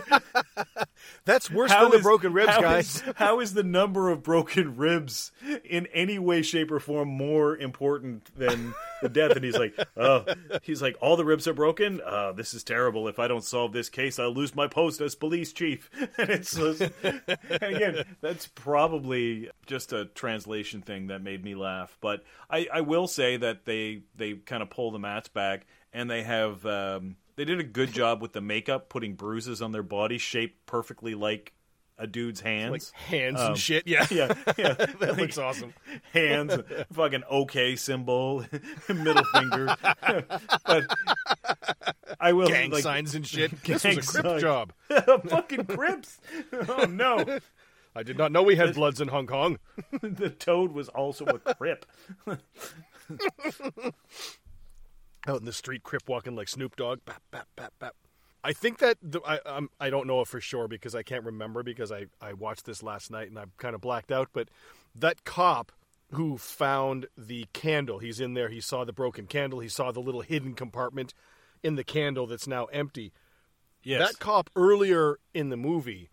That's 1.25 1.51
worse 1.51 1.71
than 1.71 1.91
the 1.91 2.00
broken 2.00 2.31
ribs, 2.33 2.51
how 2.51 2.62
guys. 2.62 2.95
is- 2.95 3.03
how 3.15 3.39
is 3.39 3.53
the 3.53 3.63
number 3.63 4.09
of 4.09 4.23
broken 4.23 4.77
ribs 4.77 5.31
in 5.63 5.88
any 5.88 6.17
way, 6.19 6.41
shape, 6.41 6.71
or 6.71 6.79
form 6.79 7.09
more 7.09 7.57
important 7.57 8.33
than 8.38 8.73
the 9.01 9.09
death? 9.09 9.31
And 9.35 9.44
he's 9.44 9.57
like, 9.57 9.77
oh, 9.97 10.25
he's 10.63 10.81
like, 10.81 10.95
all 11.01 11.17
the 11.17 11.25
ribs 11.25 11.47
are 11.47 11.53
broken. 11.53 12.00
Uh, 12.06 12.31
this 12.31 12.53
is 12.53 12.63
terrible. 12.63 13.07
If 13.07 13.19
I 13.19 13.27
don't 13.27 13.44
solve 13.44 13.73
this 13.73 13.89
case, 13.89 14.17
I'll 14.19 14.33
lose 14.33 14.56
my 14.56 14.67
post 14.67 15.01
as 15.01 15.15
police 15.15 15.51
chief. 15.53 15.89
And 16.17 16.29
it's 16.29 16.56
just, 16.56 16.81
and 17.03 17.21
again, 17.62 18.06
that's 18.21 18.47
probably 18.47 19.50
just 19.65 19.91
a 19.91 20.06
translation 20.06 20.81
thing 20.81 21.07
that 21.07 21.21
made 21.21 21.44
me 21.44 21.56
laugh. 21.56 21.97
But 22.00 22.23
I, 22.50 22.67
I 22.73 22.81
will 22.81 23.07
say 23.07 23.35
that 23.38 23.65
they 23.65 24.03
they 24.15 24.33
kind 24.33 24.63
of 24.63 24.69
pull 24.69 24.91
the 24.91 25.00
mats 25.00 25.27
back 25.27 25.65
and 25.91 26.05
they 26.07 26.24
have. 26.24 26.66
Um, 26.66 27.18
they 27.36 27.46
did 27.46 27.60
a 27.60 27.63
good 27.63 27.92
job 27.94 28.22
with 28.22 28.34
the 28.34 28.42
makeup, 28.42 28.90
putting 28.90 29.16
bruises 29.16 29.62
on 29.62 29.72
their 29.72 29.84
body 29.84 30.18
shaped 30.18 30.66
perfectly 30.66 31.16
like 31.16 31.52
a 31.98 32.07
dude's 32.07 32.42
hands. 32.42 32.72
Like 32.72 33.02
hands 33.10 33.40
Um, 33.40 33.48
and 33.48 33.57
shit. 33.57 33.88
Yeah, 33.88 34.06
yeah, 34.12 34.34
yeah. 34.57 34.74
that 35.00 35.16
looks 35.18 35.38
awesome. 35.38 35.74
hands, 36.13 36.56
fucking 36.94 37.24
okay 37.30 37.75
symbol, 37.75 38.46
middle 38.90 39.24
finger. 39.25 39.75
but 40.66 40.86
I 42.19 42.34
will 42.34 42.48
Gang 42.48 42.72
like 42.72 42.84
signs 42.84 43.16
and 43.16 43.25
shit. 43.25 43.51
This 43.63 43.84
was 43.84 43.98
a 43.98 44.01
crip 44.12 44.25
signs. 44.25 44.42
job. 44.42 44.74
fucking 45.28 45.66
crips. 45.66 46.19
Oh 46.69 46.86
no, 46.90 47.40
I 47.96 48.04
did 48.04 48.18
not 48.18 48.31
know 48.31 48.44
we 48.44 48.56
had 48.56 48.75
bloods 48.75 49.00
in 49.01 49.08
Hong 49.10 49.28
Kong. 49.28 49.60
the 50.01 50.30
toad 50.30 50.72
was 50.74 50.90
also 50.90 51.25
a 51.25 51.40
crip. 51.56 51.86
Out 55.27 55.39
in 55.39 55.45
the 55.45 55.54
street, 55.54 55.83
crip 55.83 56.07
walking 56.07 56.36
like 56.36 56.48
Snoop 56.48 56.75
Dogg. 56.75 57.00
Bap, 57.06 57.22
bap, 57.31 57.48
bap, 57.56 57.74
bap. 57.80 57.95
I 58.44 58.54
think 58.54 58.77
that 58.77 58.98
the, 59.01 59.19
I 59.25 59.39
I'm, 59.45 59.69
I 59.80 59.89
don't 59.89 60.06
know 60.06 60.24
for 60.24 60.39
sure 60.39 60.68
because 60.68 60.94
I 60.94 61.01
can't 61.01 61.24
remember 61.24 61.63
because 61.63 61.92
I 61.92 62.06
I 62.22 62.33
watched 62.33 62.66
this 62.66 62.83
last 62.83 63.10
night 63.10 63.30
and 63.30 63.39
I'm 63.39 63.51
kind 63.57 63.74
of 63.74 63.81
blacked 63.81 64.12
out. 64.12 64.30
But 64.33 64.50
that 64.94 65.24
cop 65.24 65.72
who 66.12 66.38
found 66.38 67.07
the 67.18 67.48
candle, 67.54 68.00
he's 68.00 68.19
in 68.19 68.36
there. 68.36 68.50
He 68.50 68.62
saw 68.62 68.86
the 68.86 68.94
broken 68.94 69.25
candle. 69.25 69.60
He 69.60 69.68
saw 69.68 69.92
the 69.92 70.00
little 70.00 70.22
hidden 70.22 70.54
compartment 70.54 71.13
in 71.63 71.75
the 71.75 71.83
candle 71.83 72.27
that's 72.27 72.48
now 72.48 72.66
empty. 72.66 73.12
Yes, 73.82 74.12
That 74.12 74.20
cop 74.20 74.50
earlier 74.55 75.17
in 75.34 75.50
the 75.50 75.58
movie 75.58 76.10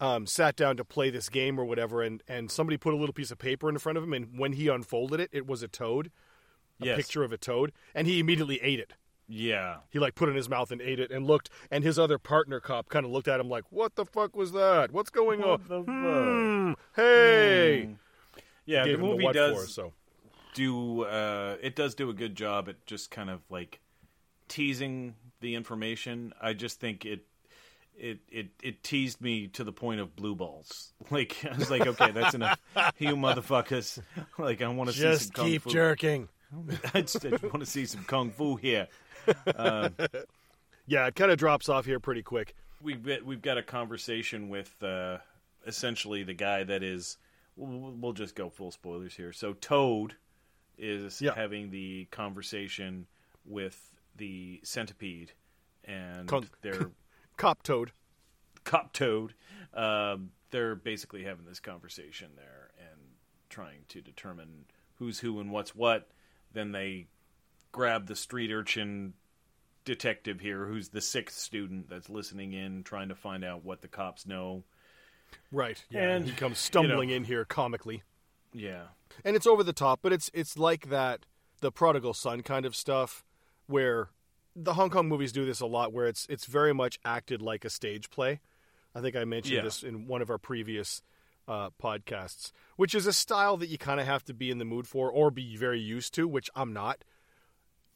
um, 0.00 0.26
sat 0.26 0.56
down 0.56 0.76
to 0.76 0.84
play 0.84 1.10
this 1.10 1.28
game 1.28 1.58
or 1.58 1.64
whatever, 1.64 2.02
and, 2.02 2.22
and 2.28 2.50
somebody 2.50 2.76
put 2.76 2.92
a 2.92 2.96
little 2.96 3.12
piece 3.12 3.30
of 3.30 3.38
paper 3.38 3.68
in 3.68 3.78
front 3.78 3.96
of 3.96 4.04
him, 4.04 4.12
and 4.12 4.38
when 4.38 4.52
he 4.52 4.68
unfolded 4.68 5.20
it, 5.20 5.30
it 5.32 5.46
was 5.46 5.62
a 5.62 5.68
toad, 5.68 6.10
a 6.80 6.86
yes. 6.86 6.96
picture 6.96 7.22
of 7.22 7.32
a 7.32 7.38
toad, 7.38 7.72
and 7.94 8.06
he 8.06 8.18
immediately 8.18 8.60
ate 8.62 8.80
it. 8.80 8.92
Yeah, 9.28 9.78
He 9.90 9.98
like 9.98 10.14
put 10.14 10.28
it 10.28 10.32
in 10.32 10.36
his 10.36 10.48
mouth 10.48 10.70
and 10.70 10.80
ate 10.80 11.00
it, 11.00 11.10
and 11.10 11.26
looked, 11.26 11.50
and 11.68 11.82
his 11.82 11.98
other 11.98 12.16
partner 12.16 12.60
cop 12.60 12.88
kind 12.88 13.04
of 13.04 13.10
looked 13.10 13.26
at 13.26 13.40
him 13.40 13.48
like, 13.48 13.64
"What 13.70 13.96
the 13.96 14.04
fuck 14.04 14.36
was 14.36 14.52
that? 14.52 14.92
What's 14.92 15.10
going 15.10 15.42
on? 15.42 15.48
What 15.48 15.68
the 15.68 15.82
fuck? 15.82 15.86
Hmm, 15.86 16.72
hey, 16.94 17.96
yeah. 18.66 18.84
The 18.84 18.96
movie 18.98 19.24
what 19.24 19.34
does 19.34 19.64
for, 19.64 19.68
so 19.68 19.92
do 20.54 21.02
uh, 21.02 21.56
it 21.60 21.74
does 21.74 21.96
do 21.96 22.08
a 22.08 22.14
good 22.14 22.36
job 22.36 22.68
at 22.68 22.86
just 22.86 23.10
kind 23.10 23.28
of 23.28 23.40
like 23.50 23.80
teasing 24.48 25.16
the 25.40 25.56
information. 25.56 26.32
I 26.40 26.52
just 26.52 26.78
think 26.78 27.04
it 27.04 27.26
it 27.98 28.20
it 28.28 28.50
it 28.62 28.82
teased 28.84 29.20
me 29.20 29.48
to 29.48 29.64
the 29.64 29.72
point 29.72 30.00
of 30.00 30.14
blue 30.14 30.34
balls. 30.34 30.92
Like 31.10 31.44
I 31.44 31.56
was 31.56 31.70
like, 31.70 31.86
okay, 31.86 32.10
that's 32.12 32.34
enough. 32.34 32.60
You 32.98 33.16
motherfuckers. 33.16 34.00
Like 34.38 34.62
I 34.62 34.68
want 34.68 34.90
to 34.90 34.94
see 34.94 35.02
some 35.02 35.10
just 35.10 35.34
keep 35.34 35.66
jerking." 35.66 36.28
I 36.94 37.02
just, 37.02 37.22
want 37.24 37.60
to 37.60 37.66
see 37.66 37.86
some 37.86 38.04
kung 38.04 38.30
fu 38.30 38.56
here. 38.56 38.88
Yeah, 40.88 41.06
it 41.08 41.16
kind 41.16 41.32
of 41.32 41.38
drops 41.38 41.68
off 41.68 41.84
here 41.84 41.98
pretty 41.98 42.22
quick. 42.22 42.54
We've 42.80 43.02
got, 43.02 43.24
we've 43.24 43.42
got 43.42 43.58
a 43.58 43.62
conversation 43.62 44.48
with 44.48 44.72
uh, 44.82 45.18
essentially 45.66 46.22
the 46.22 46.32
guy 46.34 46.62
that 46.62 46.82
is. 46.84 47.18
We'll, 47.56 47.92
we'll 47.92 48.12
just 48.12 48.36
go 48.36 48.50
full 48.50 48.70
spoilers 48.70 49.14
here. 49.16 49.32
So 49.32 49.54
Toad 49.54 50.14
is 50.78 51.20
Yeah. 51.20 51.34
having 51.34 51.70
the 51.70 52.06
conversation 52.12 53.06
with 53.44 53.92
the 54.14 54.60
centipede, 54.62 55.32
and 55.84 56.28
Kung- 56.28 56.48
they're 56.62 56.90
Cop 57.36 57.62
toad. 57.64 57.90
cop 58.64 58.92
Toad. 58.92 59.34
Um, 59.74 60.30
they're 60.50 60.74
basically 60.76 61.24
having 61.24 61.46
this 61.46 61.58
conversation 61.60 62.28
there 62.36 62.70
and 62.78 63.00
trying 63.50 63.80
to 63.88 64.00
determine 64.00 64.66
who's 64.98 65.18
who 65.18 65.40
and 65.40 65.50
what's 65.50 65.74
what. 65.74 66.08
Then 66.56 66.72
they 66.72 67.06
grab 67.70 68.06
the 68.06 68.16
street 68.16 68.50
urchin 68.50 69.12
detective 69.84 70.40
here, 70.40 70.64
who's 70.64 70.88
the 70.88 71.02
sixth 71.02 71.38
student 71.38 71.90
that's 71.90 72.08
listening 72.08 72.54
in, 72.54 72.82
trying 72.82 73.10
to 73.10 73.14
find 73.14 73.44
out 73.44 73.62
what 73.62 73.82
the 73.82 73.88
cops 73.88 74.26
know. 74.26 74.64
Right. 75.52 75.84
Yeah, 75.90 76.08
and 76.14 76.24
he 76.24 76.32
comes 76.32 76.52
you 76.52 76.56
stumbling 76.56 77.10
know- 77.10 77.14
in 77.16 77.24
here 77.24 77.44
comically. 77.44 78.02
Yeah, 78.54 78.84
and 79.22 79.36
it's 79.36 79.46
over 79.46 79.62
the 79.62 79.74
top, 79.74 80.00
but 80.02 80.14
it's 80.14 80.30
it's 80.32 80.56
like 80.56 80.88
that 80.88 81.26
the 81.60 81.70
prodigal 81.70 82.14
son 82.14 82.40
kind 82.42 82.64
of 82.64 82.74
stuff, 82.74 83.22
where 83.66 84.08
the 84.54 84.72
Hong 84.74 84.88
Kong 84.88 85.08
movies 85.08 85.30
do 85.30 85.44
this 85.44 85.60
a 85.60 85.66
lot, 85.66 85.92
where 85.92 86.06
it's 86.06 86.26
it's 86.30 86.46
very 86.46 86.72
much 86.72 86.98
acted 87.04 87.42
like 87.42 87.66
a 87.66 87.70
stage 87.70 88.08
play. 88.08 88.40
I 88.94 89.02
think 89.02 89.14
I 89.14 89.24
mentioned 89.26 89.56
Yeah. 89.56 89.62
this 89.62 89.82
in 89.82 90.06
one 90.06 90.22
of 90.22 90.30
our 90.30 90.38
previous 90.38 91.02
uh, 91.48 91.70
podcasts, 91.82 92.52
which 92.76 92.94
is 92.94 93.06
a 93.06 93.12
style 93.12 93.56
that 93.56 93.68
you 93.68 93.78
kind 93.78 94.00
of 94.00 94.06
have 94.06 94.24
to 94.24 94.34
be 94.34 94.50
in 94.50 94.58
the 94.58 94.64
mood 94.64 94.86
for 94.86 95.10
or 95.10 95.30
be 95.30 95.56
very 95.56 95.80
used 95.80 96.14
to, 96.14 96.26
which 96.26 96.50
I'm 96.54 96.72
not. 96.72 97.04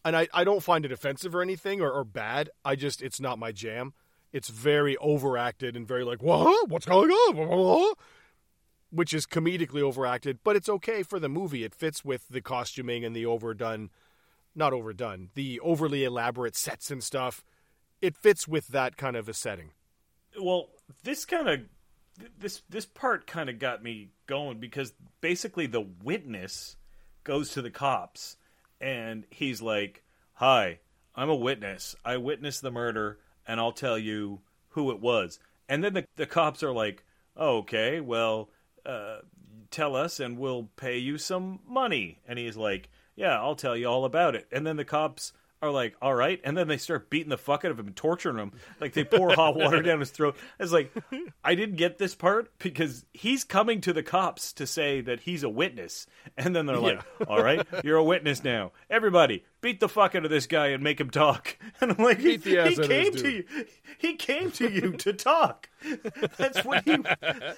And 0.04 0.16
I, 0.16 0.28
I 0.32 0.44
don't 0.44 0.62
find 0.62 0.84
it 0.84 0.92
offensive 0.92 1.34
or 1.34 1.42
anything 1.42 1.80
or, 1.80 1.90
or 1.90 2.04
bad. 2.04 2.50
I 2.64 2.74
just, 2.74 3.02
it's 3.02 3.20
not 3.20 3.38
my 3.38 3.52
jam. 3.52 3.92
It's 4.32 4.48
very 4.48 4.96
overacted 4.98 5.76
and 5.76 5.86
very 5.86 6.04
like, 6.04 6.22
what? 6.22 6.68
What's 6.68 6.86
going 6.86 7.10
on? 7.10 7.94
Which 8.90 9.12
is 9.12 9.26
comedically 9.26 9.82
overacted, 9.82 10.38
but 10.42 10.56
it's 10.56 10.68
okay 10.68 11.02
for 11.02 11.20
the 11.20 11.28
movie. 11.28 11.64
It 11.64 11.74
fits 11.74 12.04
with 12.04 12.28
the 12.28 12.40
costuming 12.40 13.04
and 13.04 13.14
the 13.14 13.26
overdone, 13.26 13.90
not 14.54 14.72
overdone, 14.72 15.30
the 15.34 15.60
overly 15.60 16.02
elaborate 16.02 16.56
sets 16.56 16.90
and 16.90 17.02
stuff. 17.02 17.44
It 18.00 18.16
fits 18.16 18.48
with 18.48 18.68
that 18.68 18.96
kind 18.96 19.14
of 19.16 19.28
a 19.28 19.34
setting. 19.34 19.72
Well, 20.40 20.70
this 21.04 21.24
kind 21.24 21.48
of 21.48 21.60
this 22.38 22.62
this 22.68 22.86
part 22.86 23.26
kind 23.26 23.48
of 23.48 23.58
got 23.58 23.82
me 23.82 24.10
going 24.26 24.58
because 24.58 24.92
basically 25.20 25.66
the 25.66 25.86
witness 26.02 26.76
goes 27.24 27.50
to 27.50 27.62
the 27.62 27.70
cops 27.70 28.36
and 28.80 29.24
he's 29.30 29.60
like, 29.60 30.02
"Hi, 30.34 30.80
I'm 31.14 31.30
a 31.30 31.34
witness. 31.34 31.94
I 32.04 32.16
witnessed 32.16 32.62
the 32.62 32.70
murder 32.70 33.18
and 33.46 33.60
I'll 33.60 33.72
tell 33.72 33.98
you 33.98 34.40
who 34.70 34.90
it 34.90 35.00
was." 35.00 35.38
And 35.68 35.84
then 35.84 35.94
the 35.94 36.06
the 36.16 36.26
cops 36.26 36.62
are 36.62 36.72
like, 36.72 37.04
oh, 37.36 37.58
"Okay, 37.58 38.00
well, 38.00 38.50
uh, 38.84 39.18
tell 39.70 39.94
us 39.94 40.20
and 40.20 40.38
we'll 40.38 40.70
pay 40.76 40.98
you 40.98 41.18
some 41.18 41.60
money." 41.66 42.20
And 42.26 42.38
he's 42.38 42.56
like, 42.56 42.88
"Yeah, 43.16 43.38
I'll 43.40 43.56
tell 43.56 43.76
you 43.76 43.86
all 43.86 44.04
about 44.04 44.34
it." 44.34 44.48
And 44.52 44.66
then 44.66 44.76
the 44.76 44.84
cops 44.84 45.32
are 45.62 45.70
like, 45.70 45.94
all 46.00 46.14
right, 46.14 46.40
and 46.44 46.56
then 46.56 46.68
they 46.68 46.76
start 46.78 47.10
beating 47.10 47.28
the 47.28 47.36
fuck 47.36 47.64
out 47.64 47.70
of 47.70 47.78
him 47.78 47.86
and 47.86 47.96
torturing 47.96 48.38
him. 48.38 48.52
Like 48.80 48.94
they 48.94 49.04
pour 49.04 49.34
hot 49.34 49.56
water 49.56 49.82
down 49.82 50.00
his 50.00 50.10
throat. 50.10 50.36
I 50.58 50.62
was 50.62 50.72
like, 50.72 50.92
I 51.44 51.54
didn't 51.54 51.76
get 51.76 51.98
this 51.98 52.14
part 52.14 52.50
because 52.58 53.04
he's 53.12 53.44
coming 53.44 53.80
to 53.82 53.92
the 53.92 54.02
cops 54.02 54.52
to 54.54 54.66
say 54.66 55.00
that 55.02 55.20
he's 55.20 55.42
a 55.42 55.48
witness, 55.50 56.06
and 56.36 56.56
then 56.56 56.66
they're 56.66 56.78
like, 56.78 57.02
all 57.28 57.42
right, 57.42 57.66
you're 57.84 57.98
a 57.98 58.04
witness 58.04 58.42
now. 58.42 58.72
Everybody, 58.88 59.44
beat 59.60 59.80
the 59.80 59.88
fuck 59.88 60.14
out 60.14 60.24
of 60.24 60.30
this 60.30 60.46
guy 60.46 60.68
and 60.68 60.82
make 60.82 61.00
him 61.00 61.10
talk. 61.10 61.56
And 61.82 61.92
I'm 61.92 62.04
like, 62.04 62.18
he, 62.18 62.36
he 62.36 62.58
out 62.58 62.68
of 62.68 62.76
this 62.76 62.86
came 62.86 63.12
to 63.14 63.30
you. 63.30 63.44
He 63.98 64.14
came 64.16 64.50
to 64.52 64.70
you 64.70 64.92
to 64.92 65.12
talk. 65.14 65.68
That's 66.36 66.62
what 66.64 66.84
he. 66.84 66.98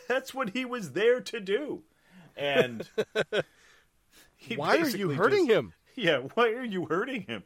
That's 0.09 0.33
what 0.33 0.51
he 0.51 0.65
was 0.65 0.93
there 0.93 1.21
to 1.21 1.41
do. 1.41 1.83
And 2.37 2.89
he 4.37 4.57
Why 4.57 4.77
are 4.79 4.89
you 4.89 5.11
hurting 5.11 5.47
just- 5.49 5.59
him? 5.59 5.73
Yeah, 5.95 6.19
why 6.35 6.51
are 6.51 6.65
you 6.65 6.87
hurting 6.87 7.23
him? 7.23 7.45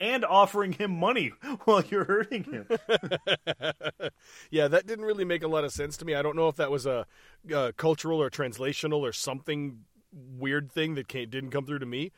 And 0.00 0.24
offering 0.24 0.72
him 0.72 0.98
money 0.98 1.32
while 1.64 1.82
you're 1.84 2.04
hurting 2.04 2.44
him. 2.44 2.66
Yeah, 4.50 4.68
that 4.68 4.86
didn't 4.86 5.04
really 5.04 5.24
make 5.24 5.42
a 5.42 5.48
lot 5.48 5.64
of 5.64 5.72
sense 5.72 5.96
to 5.98 6.04
me. 6.04 6.14
I 6.14 6.22
don't 6.22 6.36
know 6.36 6.48
if 6.48 6.56
that 6.56 6.70
was 6.70 6.86
a, 6.86 7.06
uh 7.54 7.72
cultural 7.76 8.20
or 8.20 8.30
translational 8.30 9.00
or 9.00 9.12
something 9.12 9.80
weird 10.12 10.70
thing 10.70 10.94
that 10.94 11.08
came, 11.08 11.30
didn't 11.30 11.50
come 11.50 11.64
through 11.64 11.78
to 11.80 11.86
me. 11.86 12.12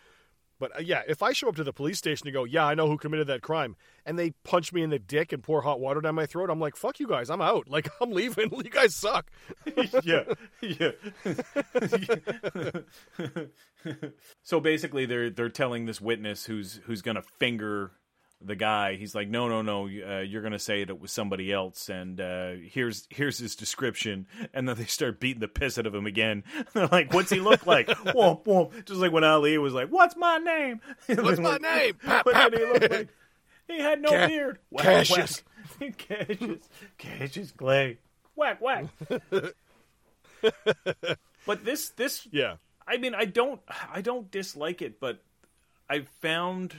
But 0.58 0.76
uh, 0.76 0.82
yeah, 0.82 1.02
if 1.08 1.22
I 1.22 1.32
show 1.32 1.48
up 1.48 1.56
to 1.56 1.64
the 1.64 1.72
police 1.72 1.98
station 1.98 2.26
and 2.26 2.34
go, 2.34 2.44
"Yeah, 2.44 2.64
I 2.64 2.74
know 2.74 2.86
who 2.86 2.96
committed 2.96 3.26
that 3.26 3.42
crime," 3.42 3.76
and 4.06 4.18
they 4.18 4.30
punch 4.44 4.72
me 4.72 4.82
in 4.82 4.90
the 4.90 4.98
dick 4.98 5.32
and 5.32 5.42
pour 5.42 5.62
hot 5.62 5.80
water 5.80 6.00
down 6.00 6.14
my 6.14 6.26
throat, 6.26 6.50
I'm 6.50 6.60
like, 6.60 6.76
"Fuck 6.76 7.00
you 7.00 7.08
guys, 7.08 7.30
I'm 7.30 7.40
out. 7.40 7.68
Like 7.68 7.88
I'm 8.00 8.12
leaving. 8.12 8.50
You 8.52 8.70
guys 8.70 8.94
suck." 8.94 9.30
yeah, 10.04 10.24
yeah. 10.60 10.90
so 14.42 14.60
basically, 14.60 15.06
they're 15.06 15.30
they're 15.30 15.48
telling 15.48 15.86
this 15.86 16.00
witness 16.00 16.46
who's 16.46 16.80
who's 16.84 17.02
gonna 17.02 17.22
finger 17.38 17.92
the 18.46 18.56
guy. 18.56 18.96
He's 18.96 19.14
like, 19.14 19.28
no, 19.28 19.48
no, 19.48 19.62
no. 19.62 19.84
Uh, 19.84 20.20
you're 20.20 20.42
gonna 20.42 20.58
say 20.58 20.82
it 20.82 21.00
was 21.00 21.12
somebody 21.12 21.52
else, 21.52 21.88
and 21.88 22.20
uh, 22.20 22.52
here's 22.62 23.06
here's 23.10 23.38
his 23.38 23.56
description. 23.56 24.26
And 24.52 24.68
then 24.68 24.76
they 24.76 24.84
start 24.84 25.18
beating 25.18 25.40
the 25.40 25.48
piss 25.48 25.78
out 25.78 25.86
of 25.86 25.94
him 25.94 26.06
again. 26.06 26.44
They're 26.74 26.86
like, 26.86 27.12
what's 27.12 27.30
he 27.30 27.40
look 27.40 27.66
like? 27.66 27.86
womp 27.88 28.44
womp. 28.44 28.84
Just 28.84 29.00
like 29.00 29.10
when 29.10 29.24
Ali 29.24 29.58
was 29.58 29.72
like, 29.74 29.88
what's 29.88 30.16
my 30.16 30.38
name? 30.38 30.80
What's 31.06 31.40
my 31.40 31.56
name? 31.58 31.94
What 32.04 32.50
did 32.52 32.60
he 32.60 32.66
look 32.66 32.90
like? 32.90 33.08
He 33.66 33.80
had 33.80 34.00
no 34.00 34.10
Ca- 34.10 34.26
beard. 34.28 34.58
Whack, 34.70 34.84
Cassius. 34.84 35.42
whack. 35.80 35.96
Cassius. 35.98 36.68
Cassius 36.98 37.50
Clay. 37.52 37.98
Whack 38.36 38.60
whack. 38.60 38.86
but 41.46 41.64
this 41.64 41.90
this 41.90 42.26
Yeah, 42.30 42.56
I 42.86 42.96
mean 42.98 43.14
I 43.14 43.24
don't 43.24 43.60
I 43.92 44.00
don't 44.00 44.30
dislike 44.30 44.82
it, 44.82 45.00
but 45.00 45.22
I 45.88 46.00
found 46.20 46.74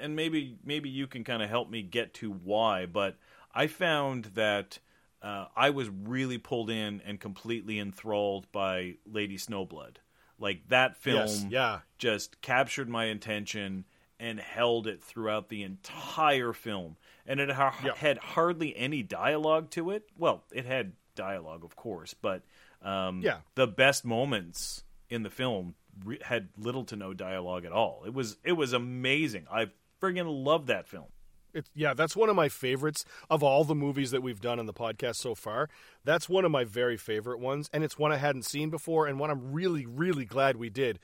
and 0.00 0.16
maybe 0.16 0.56
maybe 0.64 0.88
you 0.88 1.06
can 1.06 1.24
kind 1.24 1.42
of 1.42 1.48
help 1.48 1.70
me 1.70 1.82
get 1.82 2.14
to 2.14 2.30
why, 2.30 2.86
but 2.86 3.16
I 3.54 3.66
found 3.66 4.26
that 4.34 4.78
uh, 5.22 5.46
I 5.56 5.70
was 5.70 5.88
really 5.88 6.38
pulled 6.38 6.70
in 6.70 7.00
and 7.06 7.18
completely 7.18 7.78
enthralled 7.78 8.50
by 8.52 8.96
Lady 9.06 9.36
Snowblood. 9.38 9.96
Like 10.38 10.68
that 10.68 10.96
film 10.96 11.16
Yes, 11.16 11.46
yeah. 11.48 11.78
just 11.98 12.40
captured 12.42 12.88
my 12.88 13.06
attention 13.06 13.86
and 14.20 14.38
held 14.38 14.86
it 14.86 15.02
throughout 15.02 15.48
the 15.48 15.62
entire 15.62 16.52
film. 16.52 16.96
And 17.26 17.40
it 17.40 17.50
ha- 17.50 17.74
Yeah. 17.84 17.94
had 17.96 18.18
hardly 18.18 18.76
any 18.76 19.02
dialogue 19.02 19.70
to 19.70 19.90
it. 19.90 20.08
Well, 20.16 20.44
it 20.52 20.64
had 20.66 20.92
dialogue, 21.14 21.64
of 21.64 21.74
course, 21.76 22.14
but 22.14 22.42
um, 22.82 23.20
Yeah. 23.22 23.38
the 23.54 23.66
best 23.66 24.04
moments 24.04 24.84
in 25.08 25.22
the 25.22 25.30
film 25.30 25.74
re- 26.04 26.20
had 26.22 26.50
little 26.58 26.84
to 26.84 26.96
no 26.96 27.14
dialogue 27.14 27.64
at 27.64 27.72
all. 27.72 28.02
It 28.06 28.12
was 28.12 28.36
it 28.44 28.52
was 28.52 28.74
amazing. 28.74 29.46
I 29.50 29.70
friggin' 30.00 30.44
love 30.44 30.66
that 30.66 30.86
film. 30.86 31.06
It's 31.54 31.70
yeah, 31.74 31.94
that's 31.94 32.14
one 32.14 32.28
of 32.28 32.36
my 32.36 32.48
favorites 32.48 33.04
of 33.30 33.42
all 33.42 33.64
the 33.64 33.74
movies 33.74 34.10
that 34.10 34.22
we've 34.22 34.40
done 34.40 34.58
on 34.58 34.66
the 34.66 34.74
podcast 34.74 35.16
so 35.16 35.34
far. 35.34 35.70
That's 36.04 36.28
one 36.28 36.44
of 36.44 36.50
my 36.50 36.64
very 36.64 36.98
favorite 36.98 37.40
ones, 37.40 37.70
and 37.72 37.82
it's 37.82 37.98
one 37.98 38.12
I 38.12 38.16
hadn't 38.16 38.44
seen 38.44 38.68
before, 38.68 39.06
and 39.06 39.18
one 39.18 39.30
I'm 39.30 39.52
really, 39.52 39.86
really 39.86 40.26
glad 40.26 40.56
we 40.56 40.68
did. 40.68 40.98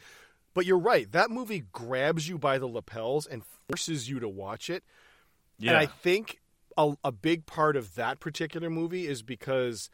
But 0.55 0.67
you're 0.67 0.79
right, 0.79 1.11
that 1.13 1.31
movie 1.31 1.65
grabs 1.73 2.29
you 2.29 2.37
by 2.37 2.59
the 2.59 2.67
lapels 2.67 3.27
and 3.27 3.43
forces 3.71 4.11
you 4.11 4.21
to 4.21 4.29
watch 4.29 4.69
it. 4.69 4.85
Yeah, 5.59 5.71
And 5.71 5.79
I 5.79 5.87
think 5.87 6.39
a, 6.77 6.95
a 7.03 7.13
big 7.13 7.47
part 7.47 7.75
of 7.77 7.95
that 7.95 8.21
particular 8.21 8.69
movie 8.69 9.07
is 9.07 9.23
because 9.23 9.89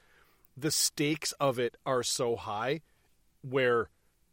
the 0.57 0.73
stakes 0.73 1.31
of 1.39 1.61
it 1.61 1.77
are 1.87 2.03
so 2.03 2.35
high, 2.35 2.81
where 3.43 3.91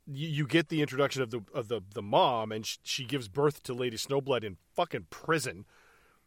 you, 0.08 0.28
you 0.30 0.48
get 0.48 0.70
the 0.70 0.82
introduction 0.82 1.22
of 1.22 1.32
the 1.32 1.42
of 1.54 1.68
the 1.68 1.82
the 1.94 2.02
mom, 2.02 2.52
and 2.52 2.66
sh- 2.66 2.78
she 2.84 3.06
gives 3.06 3.28
birth 3.28 3.64
to 3.64 3.74
Lady 3.74 3.98
Snowblood 3.98 4.44
in 4.44 4.58
fucking 4.76 5.08
prison 5.10 5.66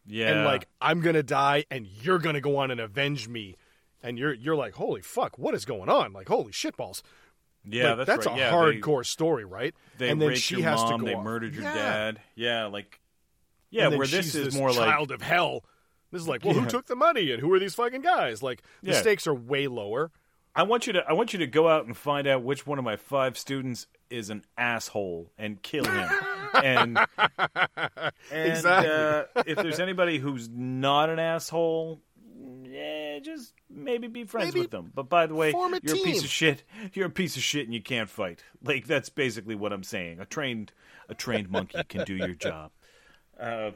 yeah, 0.07 0.31
and 0.31 0.45
like 0.45 0.67
I'm 0.81 1.01
gonna 1.01 1.23
die 1.23 1.65
and 1.71 1.87
you're 1.87 2.19
gonna 2.19 2.41
go 2.41 2.57
on 2.57 2.71
and 2.71 2.81
avenge 2.81 3.29
me, 3.29 3.57
and 4.03 4.19
you're 4.19 4.33
you're 4.33 4.57
like 4.57 4.75
holy 4.75 5.03
fuck 5.03 5.39
what 5.39 5.55
is 5.55 5.65
going 5.65 5.89
on 5.89 6.13
like 6.13 6.29
holy 6.29 6.53
shitballs 6.53 7.03
yeah, 7.71 7.89
Like, 7.89 8.07
that's, 8.07 8.07
that's 8.07 8.27
right. 8.29 8.37
a 8.37 8.39
yeah, 8.39 8.51
hardcore 8.53 9.05
story 9.05 9.45
right 9.45 9.75
They, 9.99 10.07
they 10.07 10.13
and 10.13 10.23
then 10.23 10.29
raped 10.31 10.41
she 10.41 10.55
your 10.57 10.65
has 10.65 10.81
mom. 10.81 10.93
to 10.93 10.99
go 11.01 11.05
they 11.07 11.15
off. 11.15 11.25
murdered 11.25 11.55
your 11.55 11.65
Yeah. 11.65 11.75
dad. 11.75 12.21
Yeah, 12.35 12.67
like 12.67 13.01
yeah, 13.71 13.85
And 13.85 13.93
then 13.93 13.99
where 13.99 14.07
this 14.07 14.35
is 14.35 14.45
this 14.47 14.55
more 14.55 14.71
like 14.73 14.79
child 14.89 15.11
of 15.11 15.21
hell 15.21 15.65
this 16.11 16.23
is 16.23 16.29
like 16.29 16.43
well 16.45 16.55
Yeah. 16.55 16.63
who 16.63 16.69
took 16.69 16.87
the 16.87 16.97
money 16.97 17.31
and 17.33 17.41
who 17.43 17.53
are 17.53 17.59
these 17.59 17.75
fucking 17.75 18.01
guys 18.01 18.43
like 18.43 18.63
the 18.83 18.93
Yeah. 18.93 19.01
stakes 19.01 19.27
are 19.27 19.35
way 19.35 19.67
lower 19.69 20.11
I 20.59 20.65
want 20.65 20.89
you 20.89 20.93
to 20.95 21.05
I 21.09 21.13
want 21.13 21.33
you 21.33 21.39
to 21.39 21.47
go 21.47 21.69
out 21.69 21.87
and 21.87 21.97
find 21.97 22.27
out 22.27 22.43
which 22.43 22.67
one 22.67 22.81
of 22.81 22.85
my 22.85 22.97
five 22.97 23.39
students 23.39 23.87
is 24.11 24.29
an 24.29 24.45
asshole 24.57 25.31
and 25.39 25.63
kill 25.63 25.85
him. 25.85 26.11
and 26.53 26.99
and 27.19 28.13
Exactly. 28.33 28.91
uh, 28.91 29.25
if 29.47 29.57
there's 29.59 29.79
anybody 29.79 30.19
who's 30.19 30.49
not 30.49 31.11
an 31.11 31.21
asshole, 31.21 32.01
yeah, 32.65 33.21
just 33.21 33.55
maybe 33.71 34.09
be 34.09 34.25
friends 34.25 34.49
Maybe 34.49 34.63
with 34.63 34.73
them. 34.73 34.91
But 34.93 35.09
by 35.09 35.27
the 35.27 35.35
way, 35.37 35.51
you're 35.53 35.77
a 35.77 35.81
piece 35.81 36.25
of 36.25 36.29
shit. 36.29 36.65
You're 36.93 37.07
a 37.07 37.11
piece 37.11 37.37
of 37.37 37.43
shit 37.45 37.67
and 37.67 37.73
you 37.73 37.81
can't 37.83 38.11
fight. 38.11 38.43
Like 38.61 38.89
that's 38.89 39.11
basically 39.11 39.55
what 39.55 39.73
I'm 39.73 39.85
saying. 39.85 40.19
A 40.19 40.25
trained 40.27 40.73
a 41.09 41.15
trained 41.15 41.51
monkey 41.51 41.85
can 41.89 42.05
do 42.05 42.17
your 42.17 42.35
job. 42.35 42.73
Uh, 43.41 43.71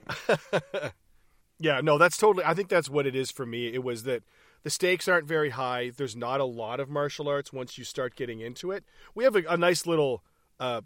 yeah 1.61 1.81
no 1.81 1.97
that's 1.97 2.17
totally 2.17 2.45
I 2.45 2.53
think 2.53 2.69
that's 2.69 2.91
what 2.91 3.07
it 3.07 3.15
is 3.15 3.31
for 3.31 3.47
me 3.47 3.73
it 3.73 3.85
was 3.85 4.03
that 4.03 4.25
the 4.63 4.71
stakes 4.71 5.09
aren't 5.09 5.27
very 5.27 5.51
high 5.51 5.91
there's 5.97 6.17
not 6.17 6.41
a 6.41 6.45
lot 6.45 6.81
of 6.81 6.89
martial 6.89 7.29
arts 7.29 7.53
once 7.53 7.77
you 7.79 7.85
start 7.85 8.15
getting 8.15 8.41
into 8.41 8.71
it 8.71 8.85
we 9.15 9.25
have 9.25 9.37
a, 9.37 9.43
a 9.49 9.57
nice 9.57 9.87
little 9.87 10.23
uh, 10.61 10.81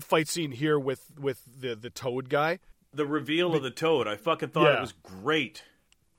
fight 0.00 0.28
scene 0.28 0.52
here 0.52 0.78
with 0.78 1.12
with 1.18 1.42
the 1.60 1.74
the 1.74 1.90
toad 1.90 2.28
guy 2.28 2.58
the 2.92 3.06
reveal 3.06 3.56
of 3.56 3.64
the 3.64 3.72
toad, 3.72 4.06
I 4.06 4.14
fucking 4.16 4.50
thought 4.50 4.70
Yeah. 4.70 4.76
it 4.78 4.80
was 4.80 4.92
great. 5.02 5.64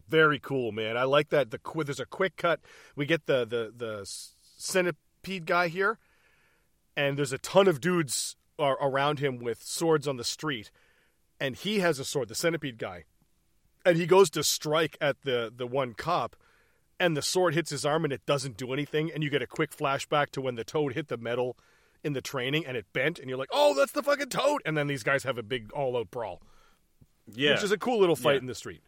Very 0.09 0.39
cool, 0.39 0.73
man. 0.73 0.97
I 0.97 1.03
like 1.03 1.29
that. 1.29 1.49
The 1.49 1.59
there's 1.85 2.01
a 2.01 2.05
quick 2.05 2.35
cut. 2.35 2.59
We 2.97 3.05
get 3.05 3.27
the 3.27 3.45
the 3.45 3.71
the 3.73 4.01
centipede 4.57 5.45
guy 5.45 5.69
here, 5.69 5.99
and 6.97 7.17
there's 7.17 7.31
a 7.31 7.37
ton 7.37 7.69
of 7.69 7.79
dudes 7.79 8.35
are 8.59 8.77
around 8.81 9.19
him 9.19 9.39
with 9.39 9.63
swords 9.63 10.05
on 10.05 10.17
the 10.17 10.23
street, 10.25 10.69
and 11.39 11.55
he 11.55 11.79
has 11.79 11.97
a 11.97 12.03
sword, 12.05 12.27
the 12.27 12.35
centipede 12.35 12.77
guy, 12.77 13.05
and 13.85 13.97
he 13.97 14.05
goes 14.05 14.29
to 14.31 14.43
strike 14.43 14.97
at 14.99 15.21
the 15.21 15.51
the 15.55 15.67
one 15.67 15.93
cop, 15.93 16.35
and 16.99 17.15
the 17.17 17.21
sword 17.21 17.53
hits 17.53 17.69
his 17.69 17.85
arm 17.85 18.03
and 18.03 18.13
it 18.13 18.25
doesn't 18.25 18.57
do 18.57 18.71
anything, 18.73 19.11
and 19.11 19.23
you 19.23 19.29
get 19.29 19.41
a 19.41 19.47
quick 19.47 19.75
flashback 19.75 20.29
to 20.31 20.41
when 20.41 20.55
the 20.55 20.63
toad 20.63 20.93
hit 20.93 21.07
the 21.07 21.17
metal 21.17 21.57
in 22.03 22.13
the 22.13 22.21
training 22.21 22.65
and 22.65 22.77
it 22.77 22.85
bent 22.93 23.17
and 23.19 23.27
you're 23.29 23.37
like, 23.37 23.49
oh, 23.51 23.73
that's 23.75 23.91
the 23.91 24.03
fucking 24.03 24.29
toad. 24.29 24.61
And 24.65 24.77
then 24.77 24.87
these 24.87 25.01
guys 25.03 25.23
have 25.23 25.37
a 25.37 25.43
big 25.43 25.71
all 25.73 25.97
out 25.97 26.11
brawl, 26.11 26.41
Yeah, 27.33 27.51
which 27.55 27.63
is 27.63 27.71
a 27.71 27.77
cool 27.77 27.99
little 27.99 28.15
fight 28.15 28.33
Yeah. 28.35 28.39
in 28.41 28.45
the 28.45 28.55
street. 28.55 28.81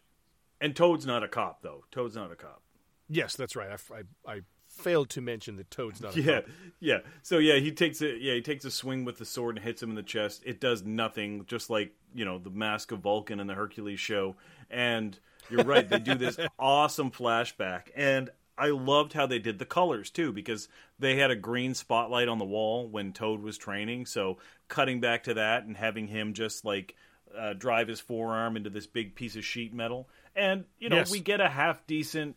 and 0.60 0.74
Toad's 0.74 1.04
not 1.06 1.22
a 1.22 1.28
cop 1.28 1.62
though. 1.62 1.84
Toad's 1.90 2.14
not 2.16 2.30
a 2.32 2.36
cop. 2.36 2.62
Yes, 3.08 3.34
that's 3.36 3.56
right. 3.56 3.70
I 3.70 4.02
I 4.30 4.40
failed 4.68 5.08
to 5.10 5.20
mention 5.20 5.56
that 5.56 5.70
Toad's 5.70 6.00
not 6.00 6.14
a 6.16 6.20
Yeah, 6.20 6.40
cop. 6.42 6.50
yeah. 6.80 6.94
Yeah. 6.94 7.00
So 7.22 7.38
yeah, 7.38 7.56
he 7.56 7.72
takes 7.72 8.00
a 8.02 8.16
yeah 8.18 8.34
he 8.34 8.42
takes 8.42 8.64
a 8.64 8.70
swing 8.70 9.04
with 9.04 9.18
the 9.18 9.24
sword 9.24 9.56
and 9.56 9.64
hits 9.64 9.82
him 9.82 9.90
in 9.90 9.96
the 9.96 10.02
chest. 10.02 10.42
It 10.46 10.60
does 10.60 10.82
nothing, 10.84 11.44
just 11.46 11.70
like 11.70 11.92
you 12.14 12.24
know 12.24 12.38
the 12.38 12.50
Mask 12.50 12.92
of 12.92 13.00
Vulcan 13.00 13.40
in 13.40 13.46
the 13.48 13.54
Hercules 13.54 13.98
show. 14.00 14.36
And 14.70 15.18
you're 15.50 15.64
right, 15.64 15.88
they 15.88 15.98
do 15.98 16.14
this 16.14 16.38
awesome 16.58 17.10
flashback, 17.10 17.88
and 17.96 18.30
I 18.56 18.68
loved 18.68 19.12
how 19.12 19.26
they 19.26 19.38
did 19.38 19.58
the 19.58 19.64
colors 19.64 20.10
too 20.10 20.32
because 20.32 20.68
they 20.98 21.16
had 21.16 21.30
a 21.30 21.36
green 21.36 21.74
spotlight 21.74 22.28
on 22.28 22.38
the 22.38 22.44
wall 22.44 22.88
when 22.88 23.12
Toad 23.12 23.42
was 23.42 23.56
training. 23.58 24.06
So 24.06 24.38
cutting 24.68 25.00
back 25.00 25.24
to 25.24 25.34
that 25.34 25.64
and 25.64 25.76
having 25.76 26.06
him 26.08 26.32
just 26.34 26.64
like. 26.64 26.94
Uh, 27.38 27.52
drive 27.52 27.88
his 27.88 28.00
forearm 28.00 28.56
into 28.56 28.70
this 28.70 28.86
big 28.86 29.14
piece 29.14 29.36
of 29.36 29.44
sheet 29.44 29.74
metal, 29.74 30.08
and 30.34 30.64
you 30.78 30.88
know 30.88 30.96
Yes. 30.96 31.10
we 31.10 31.20
get 31.20 31.42
a 31.42 31.48
half 31.48 31.86
decent 31.86 32.36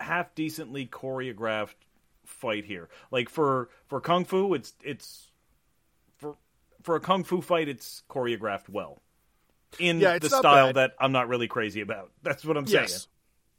half 0.00 0.34
decently 0.34 0.86
choreographed 0.86 1.76
fight 2.24 2.64
here. 2.64 2.88
Like 3.12 3.28
for 3.28 3.68
for 3.86 4.00
kung 4.00 4.24
fu, 4.24 4.54
it's 4.54 4.72
it's 4.82 5.30
for 6.16 6.34
for 6.82 6.96
a 6.96 7.00
kung 7.00 7.22
fu 7.22 7.40
fight, 7.40 7.68
it's 7.68 8.02
choreographed 8.10 8.68
well 8.68 9.00
in 9.78 10.00
Yeah, 10.00 10.18
the 10.18 10.28
style 10.30 10.68
bad. 10.68 10.74
that 10.76 10.94
I'm 11.00 11.12
not 11.12 11.28
really 11.28 11.48
crazy 11.48 11.80
about. 11.80 12.10
That's 12.22 12.44
what 12.44 12.56
I'm 12.56 12.66
saying. 12.66 12.88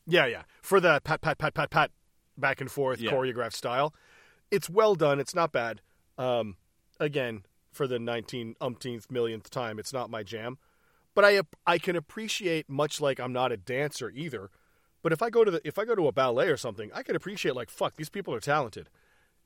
Yeah, 0.07 0.25
yeah. 0.25 0.43
For 0.61 0.79
the 0.79 1.01
pat, 1.03 1.21
pat, 1.21 1.37
pat, 1.37 1.53
pat, 1.53 1.69
pat, 1.69 1.91
back 2.37 2.61
and 2.61 2.71
forth 2.71 2.99
Yeah. 2.99 3.11
choreographed 3.11 3.53
style, 3.53 3.93
it's 4.49 4.69
well 4.69 4.95
done. 4.95 5.19
It's 5.19 5.35
not 5.35 5.51
bad. 5.51 5.81
Um, 6.17 6.57
again, 6.99 7.45
for 7.71 7.85
the 7.87 7.99
19 7.99 8.55
umpteenth 8.59 9.11
millionth 9.11 9.49
time, 9.49 9.77
it's 9.77 9.93
not 9.93 10.09
my 10.09 10.23
jam. 10.23 10.57
But 11.15 11.25
I 11.25 11.41
I 11.67 11.77
can 11.77 11.95
appreciate 11.95 12.69
much 12.69 12.99
like 13.01 13.19
I'm 13.19 13.33
not 13.33 13.51
a 13.51 13.57
dancer 13.57 14.09
either. 14.09 14.49
But 15.01 15.11
if 15.13 15.21
I 15.21 15.29
go 15.29 15.43
to 15.43 15.51
the 15.51 15.61
if 15.67 15.77
I 15.77 15.85
go 15.85 15.95
to 15.95 16.07
a 16.07 16.11
ballet 16.11 16.47
or 16.49 16.57
something, 16.57 16.91
I 16.93 17.03
can 17.03 17.15
appreciate 17.15 17.55
like 17.55 17.69
fuck 17.69 17.95
these 17.97 18.09
people 18.09 18.33
are 18.33 18.39
talented. 18.39 18.89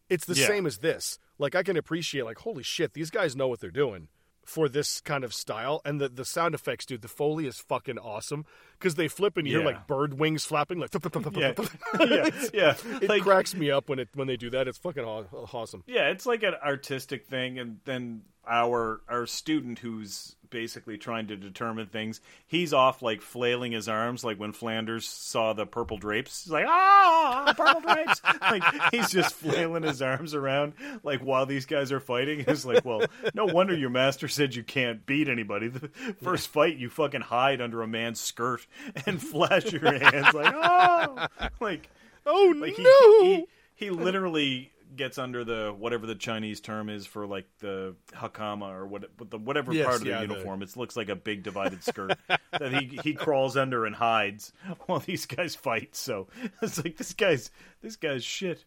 It's 0.10 0.25
the 0.25 0.36
Yeah. 0.36 0.48
same 0.48 0.65
as 0.65 0.79
this. 0.79 1.20
Like 1.38 1.55
I 1.55 1.63
can 1.63 1.75
appreciate 1.77 2.24
like 2.25 2.39
holy 2.39 2.63
shit 2.63 2.93
these 2.93 3.10
guys 3.10 3.36
know 3.36 3.48
what 3.48 3.60
they're 3.60 3.72
doing 3.72 4.08
for 4.45 4.67
this 4.67 5.00
kind 5.01 5.23
of 5.23 5.33
style 5.33 5.81
and 5.85 6.01
the 6.01 6.09
the 6.09 6.25
sound 6.25 6.53
effects 6.53 6.85
dude 6.85 7.01
the 7.01 7.07
foley 7.07 7.45
is 7.47 7.59
fucking 7.59 7.97
awesome 7.97 8.45
because 8.77 8.95
they 8.95 9.07
flip 9.07 9.38
and 9.38 9.47
you 9.47 9.57
hear 9.57 9.65
like 9.65 9.88
bird 9.88 10.19
wings 10.19 10.43
flapping 10.45 10.79
like 10.79 10.91
Yeah, 10.93 11.53
yeah, 12.00 12.29
yeah. 12.53 12.75
it 13.01 13.09
Like- 13.09 13.23
cracks 13.23 13.55
me 13.55 13.71
up 13.71 13.88
when 13.89 14.00
it 14.00 14.09
when 14.13 14.27
they 14.27 14.35
do 14.38 14.50
that. 14.50 14.67
It's 14.67 14.77
fucking 14.77 15.03
awesome. 15.05 15.83
Yeah, 15.88 16.09
it's 16.09 16.25
like 16.25 16.43
an 16.43 16.55
artistic 16.63 17.25
thing, 17.27 17.59
and 17.59 17.79
then 17.85 18.23
our 18.47 19.01
our 19.07 19.25
student 19.25 19.79
who's 19.79 20.35
basically 20.50 20.97
trying 21.00 21.27
to 21.27 21.35
determine 21.35 21.88
things, 21.88 22.21
he's 22.45 22.73
off 22.73 23.01
like 23.01 23.21
flailing 23.21 23.71
his 23.71 23.89
arms, 23.89 24.23
like 24.23 24.39
when 24.39 24.51
Flanders 24.51 25.07
saw 25.07 25.51
the 25.53 25.65
purple 25.65 25.97
drapes. 25.97 26.43
He's 26.43 26.53
like, 26.53 26.65
ah, 26.67 27.53
purple 27.57 27.81
drapes! 27.81 28.21
like 28.41 28.63
he's 28.91 29.09
just 29.09 29.33
flailing 29.33 29.83
his 29.83 30.01
arms 30.01 30.35
around, 30.35 30.73
like 31.03 31.21
while 31.21 31.45
these 31.45 31.65
guys 31.65 31.91
are 31.91 32.00
fighting. 32.00 32.45
It's 32.47 32.65
like, 32.65 32.85
well, 32.85 33.03
no 33.33 33.45
wonder 33.45 33.75
your 33.75 33.89
master 33.89 34.27
said 34.27 34.55
you 34.55 34.63
can't 34.63 35.05
beat 35.05 35.27
anybody. 35.27 35.69
The 35.69 35.89
first 36.21 36.50
fight, 36.50 36.77
you 36.77 36.89
fucking 36.89 37.21
hide 37.21 37.59
under 37.59 37.81
a 37.81 37.88
man's 37.88 38.19
skirt 38.19 38.65
and 39.07 39.21
flash 39.21 39.71
your 39.71 39.91
hands, 39.97 40.33
like, 40.33 40.53
oh, 40.55 41.27
like. 41.59 41.89
Oh 42.25 42.53
Like 42.57 42.75
he, 42.75 42.83
no! 42.83 43.23
he 43.23 43.45
he 43.75 43.89
literally 43.89 44.71
gets 44.95 45.17
under 45.17 45.43
the 45.43 45.73
whatever 45.77 46.05
the 46.05 46.15
Chinese 46.15 46.59
term 46.59 46.89
is 46.89 47.05
for 47.05 47.25
like 47.25 47.45
the 47.59 47.95
hakama 48.13 48.69
or 48.73 48.85
what 48.85 49.15
but 49.17 49.29
the 49.31 49.38
whatever 49.38 49.73
Yes, 49.73 49.85
part 49.88 50.01
of 50.01 50.07
yeah, 50.07 50.21
the 50.21 50.27
the- 50.27 50.33
uniform. 50.33 50.62
It 50.62 50.75
looks 50.77 50.95
like 50.95 51.09
a 51.09 51.15
big 51.15 51.43
divided 51.43 51.83
skirt 51.83 52.17
that 52.51 52.73
he 52.73 53.00
he 53.03 53.13
crawls 53.13 53.57
under 53.57 53.85
and 53.85 53.95
hides 53.95 54.53
while 54.85 55.00
these 55.00 55.25
guys 55.25 55.55
fight. 55.55 55.95
So 55.95 56.27
it's 56.62 56.83
like 56.83 56.97
this 56.97 57.13
guy's 57.13 57.51
this 57.81 57.95
guy's 57.95 58.23
shit. 58.23 58.63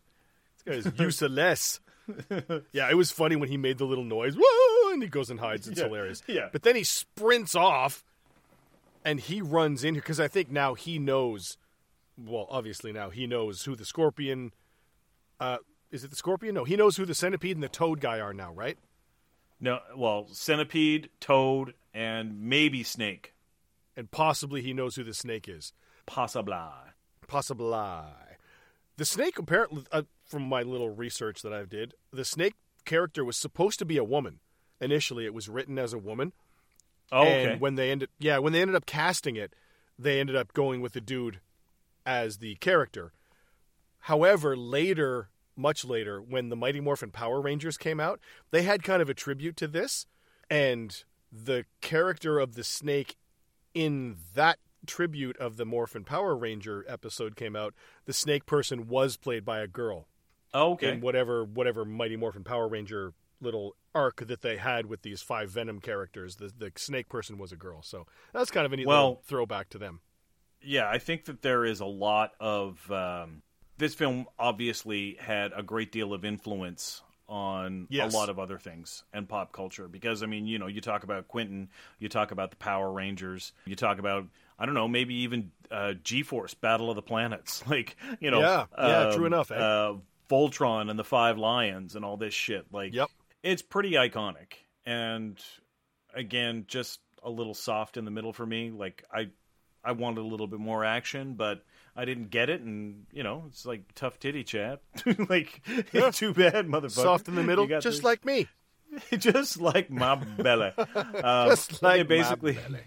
This 0.64 0.84
guy's 0.84 0.92
useless. 1.00 1.80
yeah, 2.72 2.88
it 2.90 2.96
was 2.96 3.10
funny 3.10 3.36
when 3.36 3.48
he 3.48 3.56
made 3.56 3.78
the 3.78 3.84
little 3.84 4.04
noise. 4.04 4.36
Whoa! 4.38 4.92
And 4.92 5.02
he 5.02 5.08
goes 5.08 5.28
and 5.30 5.40
hides. 5.40 5.66
It's 5.68 5.78
Yeah, 5.80 5.86
hilarious. 5.86 6.22
yeah. 6.28 6.48
But 6.52 6.62
then 6.62 6.76
he 6.76 6.84
sprints 6.84 7.54
off, 7.56 8.04
and 9.04 9.18
he 9.18 9.40
runs 9.42 9.82
in 9.84 9.94
here 9.94 10.02
because 10.02 10.20
I 10.20 10.28
think 10.28 10.50
now 10.50 10.74
he 10.74 10.98
knows. 10.98 11.56
Well, 12.16 12.46
obviously 12.48 12.92
now 12.92 13.10
he 13.10 13.26
knows 13.26 13.64
who 13.64 13.74
the 13.76 13.84
scorpion. 13.84 14.52
Uh, 15.38 15.58
is 15.90 16.04
it 16.04 16.10
the 16.10 16.16
scorpion? 16.16 16.54
No, 16.54 16.64
he 16.64 16.76
knows 16.76 16.96
who 16.96 17.04
the 17.04 17.14
centipede 17.14 17.56
and 17.56 17.62
the 17.62 17.68
toad 17.68 18.00
guy 18.00 18.20
are 18.20 18.34
now, 18.34 18.52
right? 18.52 18.78
No, 19.60 19.80
well, 19.96 20.28
centipede, 20.32 21.08
toad, 21.20 21.74
and 21.94 22.42
maybe 22.42 22.82
snake. 22.82 23.34
And 23.96 24.10
possibly 24.10 24.60
he 24.60 24.74
knows 24.74 24.96
who 24.96 25.04
the 25.04 25.14
snake 25.14 25.48
is. 25.48 25.72
Possibly. 26.04 26.54
Possibly. 27.26 28.02
The 28.96 29.04
snake, 29.04 29.38
apparently, 29.38 29.84
uh, 29.90 30.02
from 30.24 30.42
my 30.42 30.62
little 30.62 30.90
research 30.90 31.42
that 31.42 31.52
I 31.52 31.64
did, 31.64 31.94
the 32.12 32.24
snake 32.24 32.54
character 32.84 33.24
was 33.24 33.36
supposed 33.36 33.78
to 33.78 33.84
be 33.84 33.96
a 33.96 34.04
woman. 34.04 34.40
Initially, 34.80 35.24
it 35.24 35.34
was 35.34 35.48
written 35.48 35.78
as 35.78 35.92
a 35.92 35.98
woman. 35.98 36.32
Oh, 37.10 37.22
okay. 37.22 37.56
When 37.58 37.76
they 37.76 37.90
ended, 37.90 38.10
yeah, 38.18 38.38
when 38.38 38.52
they 38.52 38.60
ended 38.60 38.76
up 38.76 38.86
casting 38.86 39.36
it, 39.36 39.54
they 39.98 40.20
ended 40.20 40.36
up 40.36 40.52
going 40.52 40.80
with 40.80 40.92
the 40.92 41.00
dude 41.00 41.40
as 42.04 42.38
the 42.38 42.56
character. 42.56 43.12
However, 44.00 44.56
later, 44.56 45.28
much 45.56 45.84
later, 45.84 46.20
when 46.20 46.48
the 46.48 46.56
Mighty 46.56 46.80
Morphin 46.80 47.10
Power 47.10 47.40
Rangers 47.40 47.76
came 47.76 48.00
out, 48.00 48.20
they 48.50 48.62
had 48.62 48.82
kind 48.82 49.00
of 49.02 49.08
a 49.08 49.14
tribute 49.14 49.56
to 49.58 49.66
this, 49.66 50.06
and 50.50 51.04
the 51.32 51.64
character 51.80 52.38
of 52.38 52.54
the 52.54 52.64
snake 52.64 53.16
in 53.74 54.16
that 54.34 54.58
tribute 54.86 55.36
of 55.38 55.56
the 55.56 55.66
Morphin 55.66 56.04
Power 56.04 56.36
Ranger 56.36 56.84
episode 56.88 57.36
came 57.36 57.56
out. 57.56 57.74
The 58.04 58.12
snake 58.12 58.46
person 58.46 58.86
was 58.86 59.16
played 59.16 59.44
by 59.44 59.60
a 59.60 59.66
girl 59.66 60.06
oh, 60.54 60.72
okay. 60.72 60.92
in 60.92 61.00
whatever 61.00 61.44
whatever 61.44 61.84
Mighty 61.84 62.16
Morphin 62.16 62.44
Power 62.44 62.68
Ranger 62.68 63.12
little 63.40 63.74
arc 63.94 64.26
that 64.26 64.42
they 64.42 64.56
had 64.56 64.86
with 64.86 65.02
these 65.02 65.20
five 65.22 65.50
Venom 65.50 65.80
characters. 65.80 66.36
The 66.36 66.52
the 66.56 66.72
snake 66.76 67.08
person 67.08 67.36
was 67.38 67.52
a 67.52 67.56
girl, 67.56 67.82
so 67.82 68.06
that's 68.32 68.50
kind 68.50 68.64
of 68.66 68.72
a 68.72 68.76
neat 68.76 68.86
Well- 68.86 69.08
little 69.08 69.22
throwback 69.26 69.68
to 69.70 69.78
them. 69.78 70.00
yeah, 70.62 70.88
I 70.88 70.98
think 70.98 71.26
that 71.26 71.42
there 71.42 71.64
is 71.64 71.80
a 71.80 71.86
lot 71.86 72.32
of 72.40 72.90
um, 72.90 73.42
this 73.78 73.94
film. 73.94 74.26
Obviously, 74.38 75.16
had 75.20 75.52
a 75.54 75.62
great 75.62 75.92
deal 75.92 76.12
of 76.12 76.24
influence 76.24 77.02
on 77.28 77.88
Yes. 77.90 78.12
a 78.12 78.16
lot 78.16 78.28
of 78.28 78.38
other 78.38 78.58
things 78.58 79.02
and 79.12 79.28
pop 79.28 79.52
culture. 79.52 79.88
Because 79.88 80.22
I 80.22 80.26
mean, 80.26 80.46
you 80.46 80.58
know, 80.58 80.66
you 80.68 80.80
talk 80.80 81.02
about 81.02 81.26
Quentin, 81.28 81.68
you 81.98 82.08
talk 82.08 82.30
about 82.30 82.50
the 82.50 82.56
Power 82.56 82.90
Rangers, 82.92 83.52
you 83.64 83.74
talk 83.76 83.98
about 83.98 84.26
I 84.58 84.64
don't 84.64 84.74
know, 84.74 84.88
maybe 84.88 85.14
even 85.16 85.50
uh, 85.70 85.92
G-Force, 86.02 86.54
Battle 86.54 86.88
of 86.88 86.96
the 86.96 87.02
Planets, 87.02 87.66
like 87.68 87.96
you 88.20 88.30
know, 88.30 88.40
Yeah, 88.40 88.66
yeah, 88.78 89.10
true 89.10 89.26
um, 89.26 89.32
enough, 89.32 89.50
eh? 89.50 89.56
Uh, 89.56 89.96
Voltron 90.30 90.88
and 90.90 90.98
the 90.98 91.04
Five 91.04 91.36
Lions 91.38 91.94
and 91.96 92.04
all 92.04 92.16
this 92.16 92.34
shit. 92.34 92.66
Like, 92.72 92.94
Yep. 92.94 93.10
it's 93.42 93.62
pretty 93.62 93.92
iconic. 93.92 94.54
And 94.84 95.38
again, 96.14 96.64
just 96.68 97.00
a 97.22 97.30
little 97.30 97.54
soft 97.54 97.96
in 97.96 98.04
the 98.04 98.10
middle 98.10 98.32
for 98.32 98.46
me. 98.46 98.70
Like 98.70 99.04
I 99.12 99.28
I 99.84 99.92
wanted 99.92 100.20
a 100.20 100.26
little 100.26 100.46
bit 100.46 100.60
more 100.60 100.84
action, 100.84 101.34
but 101.34 101.64
I 101.96 102.04
didn't 102.04 102.30
get 102.30 102.50
it 102.50 102.60
and 102.60 103.06
you 103.12 103.22
know, 103.22 103.44
it's 103.48 103.64
like 103.66 103.82
tough 103.94 104.18
titty 104.18 104.44
chat. 104.44 104.80
like 105.28 105.62
it's 105.92 106.18
too 106.18 106.34
bad, 106.34 106.66
motherfucker. 106.66 106.90
Soft 106.90 107.28
in 107.28 107.34
the 107.34 107.42
middle, 107.42 107.66
just 107.66 107.84
this- 107.84 108.02
like 108.02 108.24
me. 108.24 108.48
just 109.18 109.60
like 109.60 109.90
my 109.90 110.14
belly. 110.14 110.72
Um, 110.76 111.48
Just 111.50 111.82
like 111.82 111.96
they 111.96 112.02
my 112.02 112.22
basically 112.22 112.52
belly. 112.52 112.84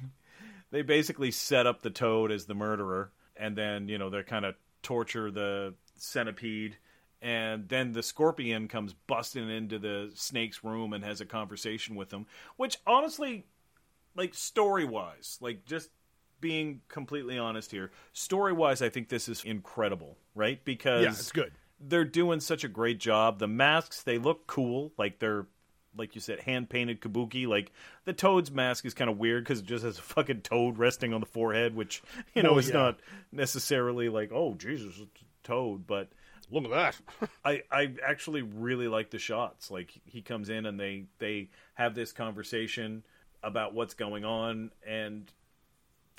they 0.71 0.81
basically 0.81 1.29
set 1.31 1.67
up 1.67 1.81
the 1.81 1.89
toad 1.89 2.31
as 2.31 2.45
the 2.45 2.55
murderer, 2.55 3.11
and 3.35 3.55
then 3.55 3.87
you 3.89 3.97
know 3.97 4.09
they 4.09 4.23
kind 4.23 4.45
of 4.45 4.55
torture 4.81 5.29
the 5.29 5.73
centipede, 5.97 6.77
and 7.21 7.67
then 7.67 7.91
the 7.91 8.01
scorpion 8.01 8.67
comes 8.67 8.93
busting 9.07 9.49
into 9.49 9.77
the 9.77 10.09
snake's 10.15 10.63
room 10.63 10.93
and 10.93 11.03
has 11.03 11.21
a 11.21 11.25
conversation 11.25 11.95
with 11.95 12.11
him. 12.11 12.25
Which 12.55 12.77
honestly, 12.87 13.45
like 14.15 14.33
story 14.33 14.85
wise, 14.85 15.37
like 15.41 15.65
just 15.65 15.89
being 16.41 16.81
completely 16.87 17.37
honest 17.37 17.71
here, 17.71 17.91
story 18.13 18.53
wise, 18.53 18.81
I 18.81 18.89
think 18.89 19.09
this 19.09 19.27
is 19.29 19.43
incredible, 19.43 20.17
right? 20.35 20.63
Because 20.63 21.03
Yeah, 21.03 21.09
it's 21.11 21.31
good. 21.31 21.51
they're 21.79 22.05
doing 22.05 22.39
such 22.39 22.63
a 22.63 22.67
great 22.67 22.99
job. 22.99 23.39
The 23.39 23.47
masks, 23.47 24.03
they 24.03 24.17
look 24.17 24.47
cool. 24.47 24.91
Like 24.97 25.19
they're, 25.19 25.45
like 25.97 26.15
you 26.15 26.21
said, 26.21 26.39
hand 26.41 26.69
painted 26.69 27.01
kabuki. 27.01 27.47
Like 27.47 27.71
the 28.05 28.13
Toad's 28.13 28.51
mask 28.51 28.85
is 28.85 28.93
kind 28.93 29.09
of 29.09 29.17
weird 29.17 29.43
because 29.43 29.59
it 29.59 29.65
just 29.65 29.83
has 29.83 29.97
a 29.97 30.01
fucking 30.01 30.41
toad 30.41 30.77
resting 30.77 31.13
on 31.13 31.19
the 31.19 31.25
forehead, 31.25 31.75
which, 31.75 32.01
you 32.35 32.43
know, 32.43 32.51
Well, 32.51 32.59
is 32.59 32.67
yeah. 32.69 32.75
not 32.75 32.99
necessarily 33.31 34.09
like, 34.09 34.31
oh, 34.33 34.53
Jesus, 34.55 34.99
it's 34.99 35.21
a 35.21 35.47
toad. 35.47 35.87
But 35.87 36.09
Look 36.51 36.65
at 36.65 36.71
that. 37.19 37.29
I, 37.45 37.61
I 37.71 37.93
actually 38.03 38.41
really 38.41 38.87
like 38.87 39.11
the 39.11 39.19
shots. 39.19 39.69
Like 39.69 39.91
he 40.05 40.21
comes 40.23 40.49
in 40.49 40.65
and 40.65 40.79
they, 40.79 41.05
they 41.19 41.49
have 41.75 41.93
this 41.93 42.11
conversation 42.11 43.03
about 43.43 43.73
what's 43.75 43.93
going 43.93 44.25
on 44.25 44.71
and 44.85 45.31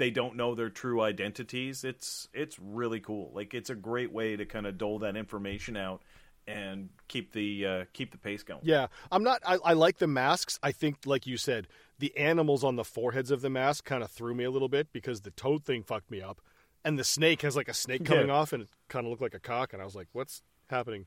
they 0.00 0.10
don't 0.10 0.34
know 0.34 0.54
their 0.54 0.70
true 0.70 1.00
identities. 1.02 1.84
It's 1.84 2.26
it's 2.32 2.58
really 2.58 2.98
cool. 3.00 3.30
Like 3.34 3.52
it's 3.54 3.68
a 3.70 3.74
great 3.74 4.10
way 4.12 4.34
to 4.34 4.46
kind 4.46 4.66
of 4.66 4.78
dole 4.78 4.98
that 5.00 5.14
information 5.16 5.76
out 5.76 6.02
and 6.48 6.88
keep 7.06 7.32
the 7.32 7.66
uh, 7.66 7.84
keep 7.92 8.10
the 8.10 8.18
pace 8.18 8.42
going. 8.42 8.62
Yeah, 8.64 8.86
I'm 9.12 9.22
not. 9.22 9.42
I, 9.46 9.58
I 9.62 9.72
like 9.74 9.98
the 9.98 10.06
masks. 10.06 10.58
I 10.62 10.72
think, 10.72 10.96
like 11.04 11.26
you 11.26 11.36
said, 11.36 11.68
the 11.98 12.16
animals 12.16 12.64
on 12.64 12.76
the 12.76 12.82
foreheads 12.84 13.30
of 13.30 13.42
the 13.42 13.50
mask 13.50 13.84
kind 13.84 14.02
of 14.02 14.10
threw 14.10 14.34
me 14.34 14.44
a 14.44 14.50
little 14.50 14.70
bit 14.70 14.88
because 14.92 15.20
the 15.20 15.30
toad 15.32 15.64
thing 15.64 15.82
fucked 15.82 16.10
me 16.10 16.22
up, 16.22 16.40
and 16.82 16.98
the 16.98 17.04
snake 17.04 17.42
has 17.42 17.54
like 17.54 17.68
a 17.68 17.74
snake 17.74 18.04
coming 18.06 18.28
Yeah. 18.28 18.34
off, 18.34 18.54
and 18.54 18.62
it 18.62 18.68
kind 18.88 19.04
of 19.06 19.10
looked 19.10 19.22
like 19.22 19.34
a 19.34 19.38
cock, 19.38 19.74
and 19.74 19.82
I 19.82 19.84
was 19.84 19.94
like, 19.94 20.08
"What's 20.12 20.42
happening?" 20.70 21.04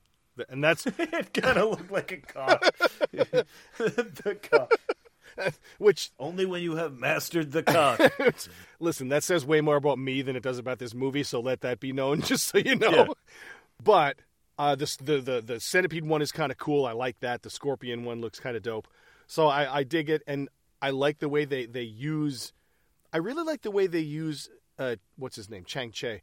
And 0.49 0.63
that's 0.63 0.85
it 0.97 1.33
kind 1.33 1.57
of 1.57 1.71
looked 1.71 1.91
like 1.91 2.11
a 2.11 2.17
cock. 2.17 2.61
the 3.11 4.37
cock. 4.51 4.71
which 5.77 6.11
Only 6.19 6.45
when 6.45 6.61
you 6.61 6.75
have 6.75 6.93
mastered 6.93 7.51
the 7.51 7.63
cock. 7.63 7.99
listen, 8.79 9.09
that 9.09 9.23
says 9.23 9.45
way 9.45 9.61
more 9.61 9.75
about 9.75 9.99
me 9.99 10.21
than 10.21 10.35
it 10.35 10.43
does 10.43 10.57
about 10.57 10.79
this 10.79 10.93
movie. 10.93 11.23
So 11.23 11.39
let 11.39 11.61
that 11.61 11.79
be 11.79 11.93
known, 11.93 12.21
just 12.23 12.45
so 12.47 12.57
you 12.57 12.75
know. 12.75 12.91
Yeah. 12.91 13.05
But 13.83 14.17
uh, 14.57 14.75
this, 14.75 14.95
the 14.97 15.19
the 15.19 15.41
the 15.41 15.59
centipede 15.59 16.05
one 16.05 16.21
is 16.21 16.31
kind 16.31 16.51
of 16.51 16.57
cool. 16.57 16.85
I 16.85 16.93
like 16.93 17.19
that. 17.21 17.41
The 17.41 17.49
scorpion 17.49 18.03
one 18.03 18.21
looks 18.21 18.39
kind 18.39 18.55
of 18.55 18.63
dope. 18.63 18.87
So 19.27 19.47
I, 19.47 19.79
I 19.79 19.83
dig 19.83 20.09
it, 20.09 20.21
and 20.27 20.49
I 20.81 20.91
like 20.91 21.19
the 21.19 21.29
way 21.29 21.45
they 21.45 21.65
they 21.65 21.83
use. 21.83 22.53
I 23.11 23.17
really 23.17 23.43
like 23.43 23.61
the 23.61 23.71
way 23.71 23.87
they 23.87 23.99
use. 23.99 24.49
Uh, 24.77 24.95
what's 25.17 25.35
his 25.35 25.49
name? 25.49 25.63
Chang 25.65 25.91
Cheh. 25.91 26.19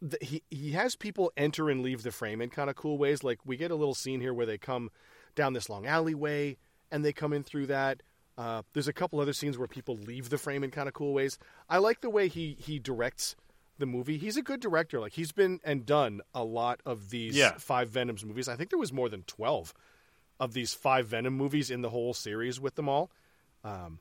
The, 0.00 0.18
he 0.20 0.42
he 0.50 0.72
has 0.72 0.96
people 0.96 1.32
enter 1.36 1.70
and 1.70 1.82
leave 1.82 2.02
the 2.02 2.10
frame 2.10 2.40
in 2.40 2.50
kind 2.50 2.68
of 2.68 2.76
cool 2.76 2.98
ways. 2.98 3.22
Like 3.22 3.38
we 3.44 3.56
get 3.56 3.70
a 3.70 3.76
little 3.76 3.94
scene 3.94 4.20
here 4.20 4.34
where 4.34 4.46
they 4.46 4.58
come 4.58 4.90
down 5.34 5.52
this 5.52 5.68
long 5.68 5.86
alleyway 5.86 6.56
and 6.90 7.04
they 7.04 7.12
come 7.12 7.32
in 7.32 7.42
through 7.42 7.66
that. 7.66 8.02
Uh, 8.42 8.62
there's 8.72 8.88
a 8.88 8.92
couple 8.92 9.20
other 9.20 9.32
scenes 9.32 9.56
where 9.56 9.68
people 9.68 9.96
leave 9.96 10.28
the 10.30 10.38
frame 10.38 10.64
in 10.64 10.70
kind 10.72 10.88
of 10.88 10.94
cool 10.94 11.12
ways. 11.14 11.38
I 11.68 11.78
like 11.78 12.00
the 12.00 12.10
way 12.10 12.26
he 12.28 12.56
he 12.58 12.78
directs 12.80 13.36
the 13.78 13.86
movie. 13.86 14.18
He's 14.18 14.36
a 14.36 14.42
good 14.42 14.58
director. 14.60 14.98
Like 15.00 15.12
he's 15.12 15.30
been 15.32 15.60
and 15.64 15.86
done 15.86 16.20
a 16.34 16.42
lot 16.42 16.80
of 16.84 17.10
these 17.10 17.36
Yeah. 17.36 17.52
five 17.58 17.88
Venoms 17.90 18.24
movies. 18.24 18.48
I 18.48 18.56
think 18.56 18.70
there 18.70 18.78
was 18.78 18.92
more 18.92 19.08
than 19.08 19.22
twelve 19.22 19.72
of 20.40 20.54
these 20.54 20.74
five 20.74 21.06
Venom 21.06 21.34
movies 21.34 21.70
in 21.70 21.82
the 21.82 21.90
whole 21.90 22.14
series 22.14 22.58
with 22.60 22.74
them 22.74 22.88
all. 22.88 23.10
Um, 23.62 24.00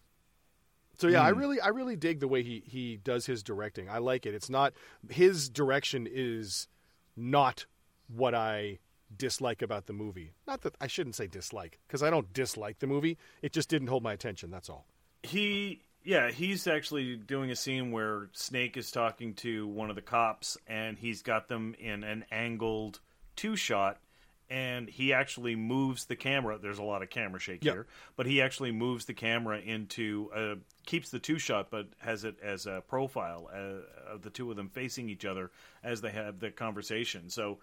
so 0.98 1.08
yeah, 1.08 1.22
I 1.22 1.30
really 1.30 1.60
I 1.62 1.68
really 1.68 1.96
dig 1.96 2.20
the 2.20 2.28
way 2.28 2.42
he 2.42 2.64
he 2.66 2.98
does 2.98 3.26
his 3.28 3.44
directing. 3.44 3.90
I 3.90 4.00
like 4.00 4.26
it. 4.26 4.34
It's 4.34 4.50
not 4.50 4.74
his 5.10 5.50
direction 5.50 6.08
is 6.12 6.68
not 7.16 7.66
what 8.08 8.34
I 8.34 8.80
dislike 9.18 9.62
about 9.62 9.86
the 9.88 9.94
movie. 9.94 10.32
Not 10.48 10.62
that 10.62 10.76
I 10.82 10.88
shouldn't 10.88 11.16
say 11.16 11.28
dislike 11.28 11.80
because 11.88 12.04
I 12.04 12.10
don't 12.10 12.32
dislike 12.34 12.80
the 12.80 12.88
movie. 12.88 13.18
It 13.42 13.54
just 13.54 13.70
didn't 13.70 13.88
hold 13.88 14.04
my 14.04 14.14
attention. 14.14 14.50
That's 14.52 14.70
all. 14.70 14.86
he 15.24 15.82
yeah 16.04 16.32
he's 16.32 16.66
actually 16.66 17.16
doing 17.16 17.52
a 17.52 17.56
scene 17.56 17.92
where 17.92 18.30
snake 18.34 18.76
is 18.76 18.90
talking 18.90 19.36
to 19.36 19.68
one 19.68 19.90
of 19.92 19.96
the 19.96 20.02
cops 20.02 20.58
and 20.66 20.98
he's 20.98 21.22
got 21.22 21.48
them 21.48 21.76
in 21.78 22.04
an 22.04 22.26
angled 22.32 23.00
two 23.36 23.56
shot 23.56 24.00
and 24.50 24.90
he 24.90 25.14
actually 25.14 25.56
moves 25.56 26.06
the 26.06 26.16
camera 26.16 26.58
there's 26.60 26.80
a 26.80 26.84
lot 26.84 27.04
of 27.04 27.12
camera 27.12 27.40
shake 27.40 27.64
Yep. 27.64 27.74
here 27.76 27.88
but 28.16 28.26
he 28.26 28.42
actually 28.42 28.72
moves 28.72 29.06
the 29.06 29.14
camera 29.14 29.60
into 29.60 30.32
uh, 30.36 30.56
keeps 30.88 31.12
the 31.12 31.20
two 31.20 31.38
shot 31.38 31.68
but 31.70 31.86
has 32.00 32.24
it 32.24 32.36
as 32.42 32.66
a 32.66 32.82
profile 32.88 33.48
uh, 33.54 34.12
of 34.12 34.24
the 34.24 34.32
two 34.32 34.50
of 34.50 34.58
them 34.58 34.70
facing 34.70 35.08
each 35.08 35.24
other 35.24 35.52
as 35.84 36.02
they 36.02 36.10
have 36.10 36.40
the 36.40 36.50
conversation 36.50 37.30
so 37.30 37.60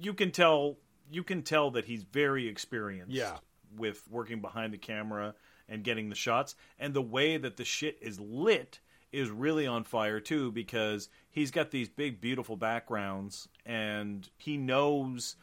you 0.00 0.14
can 0.14 0.30
tell 0.30 0.76
you 1.10 1.22
can 1.22 1.42
tell 1.42 1.70
that 1.72 1.84
he's 1.84 2.02
very 2.04 2.48
experienced 2.48 3.12
Yeah. 3.12 3.36
with 3.76 4.02
working 4.10 4.40
behind 4.40 4.72
the 4.72 4.78
camera 4.78 5.34
and 5.68 5.84
getting 5.84 6.08
the 6.08 6.14
shots 6.14 6.54
and 6.78 6.94
the 6.94 7.02
way 7.02 7.36
that 7.36 7.56
the 7.56 7.64
shit 7.64 7.98
is 8.00 8.18
lit 8.18 8.80
is 9.12 9.28
really 9.30 9.66
on 9.66 9.84
fire 9.84 10.20
too 10.20 10.50
because 10.52 11.08
he's 11.30 11.50
got 11.50 11.70
these 11.70 11.88
big 11.88 12.20
beautiful 12.20 12.56
backgrounds 12.56 13.46
and 13.66 14.28
he 14.38 14.56
knows 14.56 15.36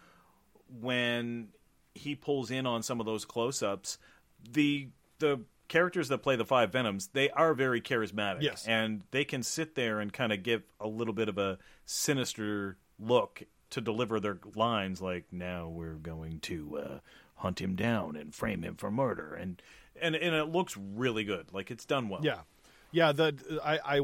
when 0.80 1.50
he 1.96 2.15
pulls 2.15 2.52
in 2.52 2.65
on 2.65 2.84
some 2.84 3.00
of 3.00 3.06
those 3.06 3.26
close-ups 3.26 3.98
the 4.52 4.88
the 5.20 5.39
characters 5.68 6.08
that 6.10 6.20
play 6.20 6.36
the 6.36 6.46
five 6.46 6.72
venoms 6.72 7.08
they 7.13 7.30
are 7.32 7.54
very 7.54 7.80
charismatic 7.82 8.42
Yes. 8.42 8.65
and 8.68 9.04
they 9.12 9.24
can 9.24 9.44
sit 9.44 9.76
there 9.76 10.00
and 10.00 10.12
kind 10.12 10.34
of 10.34 10.42
give 10.42 10.63
a 10.80 10.88
little 10.88 11.13
bit 11.13 11.30
of 11.30 11.38
a 11.38 11.60
sinister 11.86 12.78
look 13.00 13.44
to 13.72 13.82
deliver 13.82 14.20
their 14.20 14.38
lines 14.56 15.02
like 15.02 15.26
now 15.32 15.68
we're 15.68 15.94
going 15.94 16.40
to 16.40 16.78
uh, 16.78 17.00
hunt 17.36 17.60
him 17.62 17.76
down 17.76 18.16
and 18.16 18.34
frame 18.34 18.64
him 18.64 18.76
for 18.76 18.92
murder 18.92 19.34
and 19.34 19.62
and 20.02 20.16
and 20.16 20.36
it 20.36 20.46
looks 20.46 20.76
really 20.78 21.24
good 21.24 21.48
like 21.54 21.70
it's 21.72 21.86
done 21.86 22.10
well 22.10 22.22
Yeah, 22.24 22.42
yeah. 22.92 23.12
The 23.12 23.60
I 23.64 23.98
I 23.98 24.02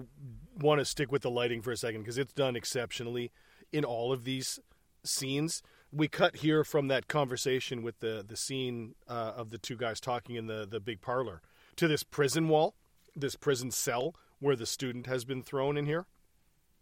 want 0.59 0.79
to 0.79 0.85
stick 0.85 1.11
with 1.11 1.21
the 1.21 1.29
lighting 1.31 1.61
for 1.61 1.71
a 1.71 1.77
second 1.77 2.01
because 2.01 2.17
it's 2.17 2.33
done 2.33 2.55
exceptionally 2.55 3.31
in 3.71 3.83
all 3.85 4.11
of 4.11 4.23
these 4.23 4.59
scenes. 5.03 5.61
We 5.91 6.07
cut 6.07 6.37
here 6.37 6.63
from 6.63 6.87
that 6.89 7.07
conversation 7.07 7.81
with 7.81 7.99
the 7.99 8.23
the 8.27 8.35
scene 8.35 8.95
uh, 9.07 9.33
of 9.35 9.49
the 9.49 9.57
two 9.57 9.77
guys 9.77 9.99
talking 9.99 10.35
in 10.35 10.47
the 10.47 10.65
the 10.69 10.79
big 10.79 11.01
parlor 11.01 11.41
to 11.77 11.87
this 11.87 12.03
prison 12.03 12.47
wall, 12.49 12.75
this 13.15 13.35
prison 13.35 13.71
cell 13.71 14.15
where 14.39 14.55
the 14.55 14.65
student 14.65 15.07
has 15.07 15.23
been 15.23 15.41
thrown 15.41 15.77
in 15.77 15.85
here. 15.85 16.05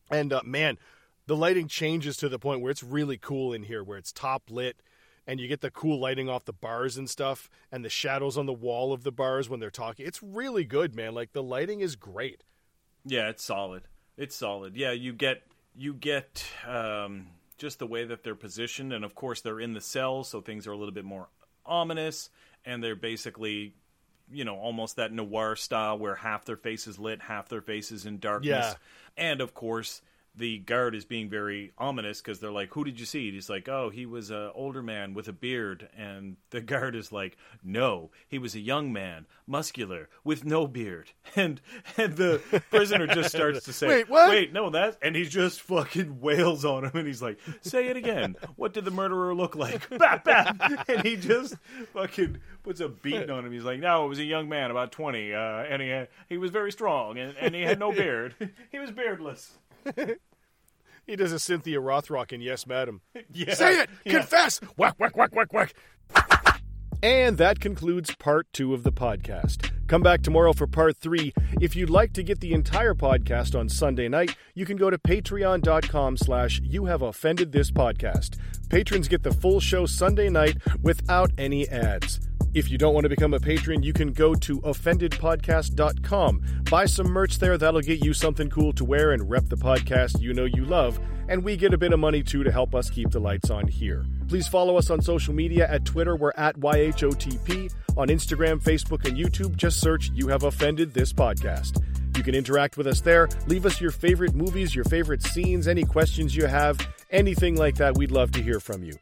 And 0.10 0.34
uh, 0.34 0.42
man, 0.44 0.78
the 1.28 1.36
lighting 1.36 1.68
changes 1.68 2.18
to 2.18 2.30
the 2.30 2.40
point 2.40 2.62
where 2.62 2.72
it's 2.72 2.84
really 2.84 3.18
cool 3.18 3.54
in 3.54 3.64
here, 3.64 3.84
where 3.84 3.98
it's 3.98 4.12
top 4.12 4.44
lit, 4.50 4.78
and 5.26 5.40
you 5.40 5.48
get 5.48 5.62
the 5.62 5.72
cool 5.72 6.00
lighting 6.00 6.28
off 6.30 6.46
the 6.46 6.54
bars 6.54 6.98
and 6.98 7.10
stuff, 7.10 7.50
and 7.72 7.84
the 7.86 7.90
shadows 7.90 8.38
on 8.38 8.46
the 8.46 8.54
wall 8.54 8.92
of 8.92 9.04
the 9.04 9.12
bars 9.12 9.50
when 9.50 9.60
they're 9.60 9.70
talking. 9.70 10.06
It's 10.06 10.22
really 10.22 10.66
good, 10.66 10.96
man. 10.96 11.14
Like 11.14 11.32
the 11.34 11.44
lighting 11.44 11.80
is 11.80 11.96
great. 11.96 12.44
Yeah, 13.06 13.30
it's 13.30 13.44
solid. 13.44 13.84
It's 14.18 14.36
solid. 14.36 14.76
Yeah, 14.76 14.92
you 14.92 15.14
get 15.14 15.44
you 15.76 15.94
get 15.94 16.46
um, 16.68 17.28
just 17.58 17.80
the 17.80 17.88
way 17.88 18.04
that 18.06 18.24
they're 18.24 18.36
positioned, 18.36 18.94
and 18.94 19.04
of 19.06 19.16
course 19.16 19.42
they're 19.42 19.60
in 19.60 19.74
the 19.74 19.82
cell, 19.82 20.24
so 20.24 20.42
things 20.42 20.68
are 20.68 20.72
a 20.72 20.78
little 20.78 20.94
bit 20.94 21.06
more 21.06 21.30
ominous, 21.66 22.30
and 22.66 22.84
they're 22.84 22.96
basically, 22.96 23.74
you 24.32 24.44
know, 24.46 24.56
almost 24.58 24.98
that 24.98 25.12
noir 25.12 25.56
style 25.56 25.98
where 25.98 26.16
half 26.16 26.46
their 26.46 26.58
face 26.58 26.86
is 26.86 27.00
lit, 27.00 27.22
half 27.22 27.50
their 27.50 27.62
face 27.62 27.92
is 27.92 28.06
in 28.06 28.20
darkness, 28.20 28.76
Yeah. 28.76 29.32
and 29.32 29.42
of 29.42 29.54
course. 29.54 30.02
The 30.36 30.58
guard 30.60 30.96
is 30.96 31.06
being 31.06 31.30
very 31.30 31.74
ominous 31.78 32.20
because 32.20 32.40
they're 32.40 32.52
like, 32.52 32.74
"Who 32.74 32.84
did 32.84 33.00
you 33.00 33.06
see?" 33.06 33.32
He's 33.32 33.50
like, 33.52 33.70
"Oh, 33.70 33.90
he 33.92 34.08
was 34.08 34.32
an 34.32 34.50
older 34.56 34.82
man 34.82 35.14
with 35.14 35.28
a 35.28 35.34
beard." 35.34 35.90
And 35.96 36.38
the 36.50 36.60
guard 36.74 36.96
is 36.96 37.12
like, 37.12 37.38
"No, 37.64 38.10
he 38.28 38.40
was 38.40 38.56
a 38.56 38.60
young 38.60 38.92
man, 38.92 39.28
muscular, 39.46 40.10
with 40.24 40.44
no 40.44 40.66
beard." 40.68 41.12
And 41.36 41.62
and 41.98 42.16
the 42.16 42.42
prisoner 42.70 43.08
just 43.08 43.30
starts 43.30 43.66
to 43.66 43.74
say, 43.74 43.88
Wait, 43.88 44.10
what? 44.10 44.30
Wait, 44.30 44.54
no, 44.54 44.70
that." 44.72 44.98
And 45.02 45.16
he 45.16 45.26
just 45.26 45.62
fucking 45.62 46.20
wails 46.22 46.66
on 46.66 46.86
him, 46.86 46.92
and 46.96 47.08
he's 47.08 47.22
like, 47.22 47.40
"Say 47.62 47.88
it 47.88 47.98
again. 47.98 48.36
What 48.56 48.74
did 48.74 48.86
the 48.86 48.92
murderer 48.92 49.34
look 49.36 49.56
like?" 49.56 49.88
bap 49.98 50.24
bap. 50.24 50.90
And 50.90 51.04
he 51.06 51.16
just 51.16 51.56
fucking 51.94 52.40
puts 52.64 52.80
a 52.82 52.90
beating 52.90 53.30
on 53.30 53.46
him. 53.46 53.52
He's 53.52 53.64
like, 53.64 53.80
"No, 53.80 54.06
it 54.06 54.10
was 54.10 54.20
a 54.20 54.24
young 54.24 54.50
man, 54.50 54.72
about 54.72 54.92
twenty, 54.92 55.34
uh, 55.34 55.40
and 55.40 55.82
he 55.82 55.90
had, 55.90 56.08
he 56.30 56.38
was 56.38 56.50
very 56.52 56.72
strong, 56.72 57.18
and, 57.18 57.36
and 57.38 57.54
he 57.54 57.62
had 57.62 57.78
no 57.80 57.92
beard. 57.92 58.36
he 58.72 58.80
was 58.80 58.90
beardless." 58.92 59.52
He 61.06 61.18
does 61.18 61.34
a 61.34 61.40
Cynthia 61.40 61.82
Rothrock 61.82 62.32
in 62.32 62.40
Yes, 62.40 62.66
Madam. 62.66 63.02
Yeah. 63.34 63.54
Say 63.56 63.80
it! 63.82 63.90
Yeah. 64.06 64.20
Confess! 64.20 64.60
Whack, 64.78 64.96
whack, 65.00 65.18
whack, 65.18 65.36
whack, 65.36 65.52
whack. 65.52 65.74
And 67.02 67.38
that 67.38 67.60
concludes 67.60 68.16
part 68.16 68.48
two 68.54 68.74
of 68.74 68.84
the 68.84 68.92
podcast. 68.94 69.70
Come 69.88 70.02
back 70.02 70.22
tomorrow 70.22 70.54
for 70.54 70.66
part 70.68 70.96
three. 70.96 71.34
If 71.60 71.76
you'd 71.76 71.90
like 71.90 72.14
to 72.14 72.24
get 72.24 72.40
the 72.40 72.54
entire 72.54 72.94
podcast 72.94 73.60
on 73.60 73.68
Sunday 73.68 74.08
night, 74.08 74.38
you 74.56 74.66
can 74.66 74.78
go 74.78 74.90
to 74.90 74.98
patreon.com 74.98 76.16
slash 76.16 76.62
you 76.64 76.86
have 76.86 77.02
offended 77.02 77.52
this 77.52 77.70
podcast. 77.70 78.38
Patrons 78.70 79.10
get 79.10 79.24
the 79.24 79.34
full 79.34 79.60
show 79.60 79.86
Sunday 79.86 80.30
night 80.30 80.58
without 80.82 81.32
any 81.38 81.68
ads. 81.68 82.22
If 82.54 82.70
you 82.70 82.78
don't 82.78 82.94
want 82.94 83.06
to 83.06 83.10
become 83.10 83.34
a 83.34 83.40
patron, 83.40 83.82
you 83.82 83.94
can 83.94 84.14
go 84.14 84.36
to 84.36 84.60
offendedpodcast.com. 84.62 86.42
Buy 86.70 86.86
some 86.86 87.08
merch 87.08 87.40
there. 87.40 87.58
That'll 87.58 87.82
get 87.82 88.06
you 88.06 88.14
something 88.14 88.50
cool 88.50 88.74
to 88.74 88.86
wear 88.86 89.12
and 89.12 89.28
rep 89.28 89.50
the 89.50 89.58
podcast 89.58 90.22
you 90.22 90.34
know 90.34 90.46
you 90.46 90.64
love. 90.66 91.00
And 91.28 91.44
we 91.44 91.58
get 91.58 91.74
a 91.74 91.78
bit 91.80 91.94
of 91.94 92.00
money 92.00 92.22
too 92.22 92.44
to 92.44 92.52
help 92.52 92.76
us 92.76 92.92
keep 92.92 93.10
the 93.10 93.20
lights 93.20 93.50
on 93.50 93.68
here. 93.68 94.06
Please 94.28 94.48
follow 94.48 94.78
us 94.78 94.92
on 94.92 95.02
social 95.02 95.34
media 95.34 95.68
at 95.68 95.84
Twitter. 95.84 96.16
We're 96.16 96.34
at 96.38 96.56
YHOTP. 96.58 97.74
On 97.98 98.08
Instagram, 98.08 98.62
Facebook, 98.62 99.06
and 99.06 99.18
YouTube, 99.18 99.56
just 99.56 99.80
search 99.80 100.12
You 100.14 100.28
Have 100.28 100.44
Offended 100.44 100.94
This 100.94 101.12
Podcast. 101.14 101.82
You 102.18 102.24
can 102.24 102.36
interact 102.36 102.78
with 102.78 102.86
us 102.86 103.02
there. 103.02 103.30
Leave 103.48 103.66
us 103.66 103.82
your 103.82 103.92
favorite 103.92 104.36
movies, 104.36 104.76
your 104.76 104.86
favorite 104.86 105.24
scenes, 105.24 105.68
any 105.68 105.84
questions 105.84 106.36
you 106.36 106.46
have, 106.46 106.80
anything 107.10 107.56
like 107.56 107.76
that. 107.76 107.98
We'd 107.98 108.12
love 108.12 108.32
to 108.34 108.44
hear 108.44 108.60
from 108.60 108.84
you. 108.84 108.94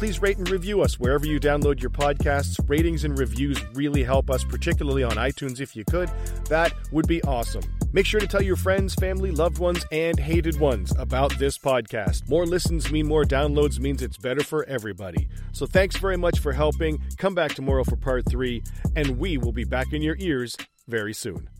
Please 0.00 0.22
rate 0.22 0.38
and 0.38 0.48
review 0.48 0.80
us 0.80 0.98
wherever 0.98 1.26
you 1.26 1.38
download 1.38 1.82
your 1.82 1.90
podcasts. 1.90 2.58
Ratings 2.70 3.04
and 3.04 3.18
reviews 3.18 3.62
really 3.74 4.02
help 4.02 4.30
us, 4.30 4.42
particularly 4.42 5.02
on 5.02 5.12
iTunes 5.16 5.60
if 5.60 5.76
you 5.76 5.84
could. 5.84 6.10
That 6.48 6.72
would 6.90 7.06
be 7.06 7.22
awesome. 7.24 7.62
Make 7.92 8.06
sure 8.06 8.18
to 8.18 8.26
tell 8.26 8.40
your 8.40 8.56
friends, 8.56 8.94
family, 8.94 9.30
loved 9.30 9.58
ones, 9.58 9.84
and 9.92 10.18
hated 10.18 10.58
ones 10.58 10.90
about 10.96 11.38
this 11.38 11.58
podcast. 11.58 12.26
More 12.30 12.46
listens 12.46 12.90
mean 12.90 13.06
more 13.06 13.24
downloads 13.24 13.78
means 13.78 14.00
it's 14.00 14.16
better 14.16 14.42
for 14.42 14.64
everybody. 14.64 15.28
So 15.52 15.66
thanks 15.66 15.98
very 15.98 16.16
much 16.16 16.38
for 16.38 16.54
helping. 16.54 17.02
Come 17.18 17.34
back 17.34 17.52
tomorrow 17.52 17.84
for 17.84 17.96
part 17.96 18.24
three, 18.26 18.62
and 18.96 19.18
we 19.18 19.36
will 19.36 19.52
be 19.52 19.64
back 19.64 19.92
in 19.92 20.00
your 20.00 20.16
ears 20.18 20.56
very 20.88 21.12
soon. 21.12 21.50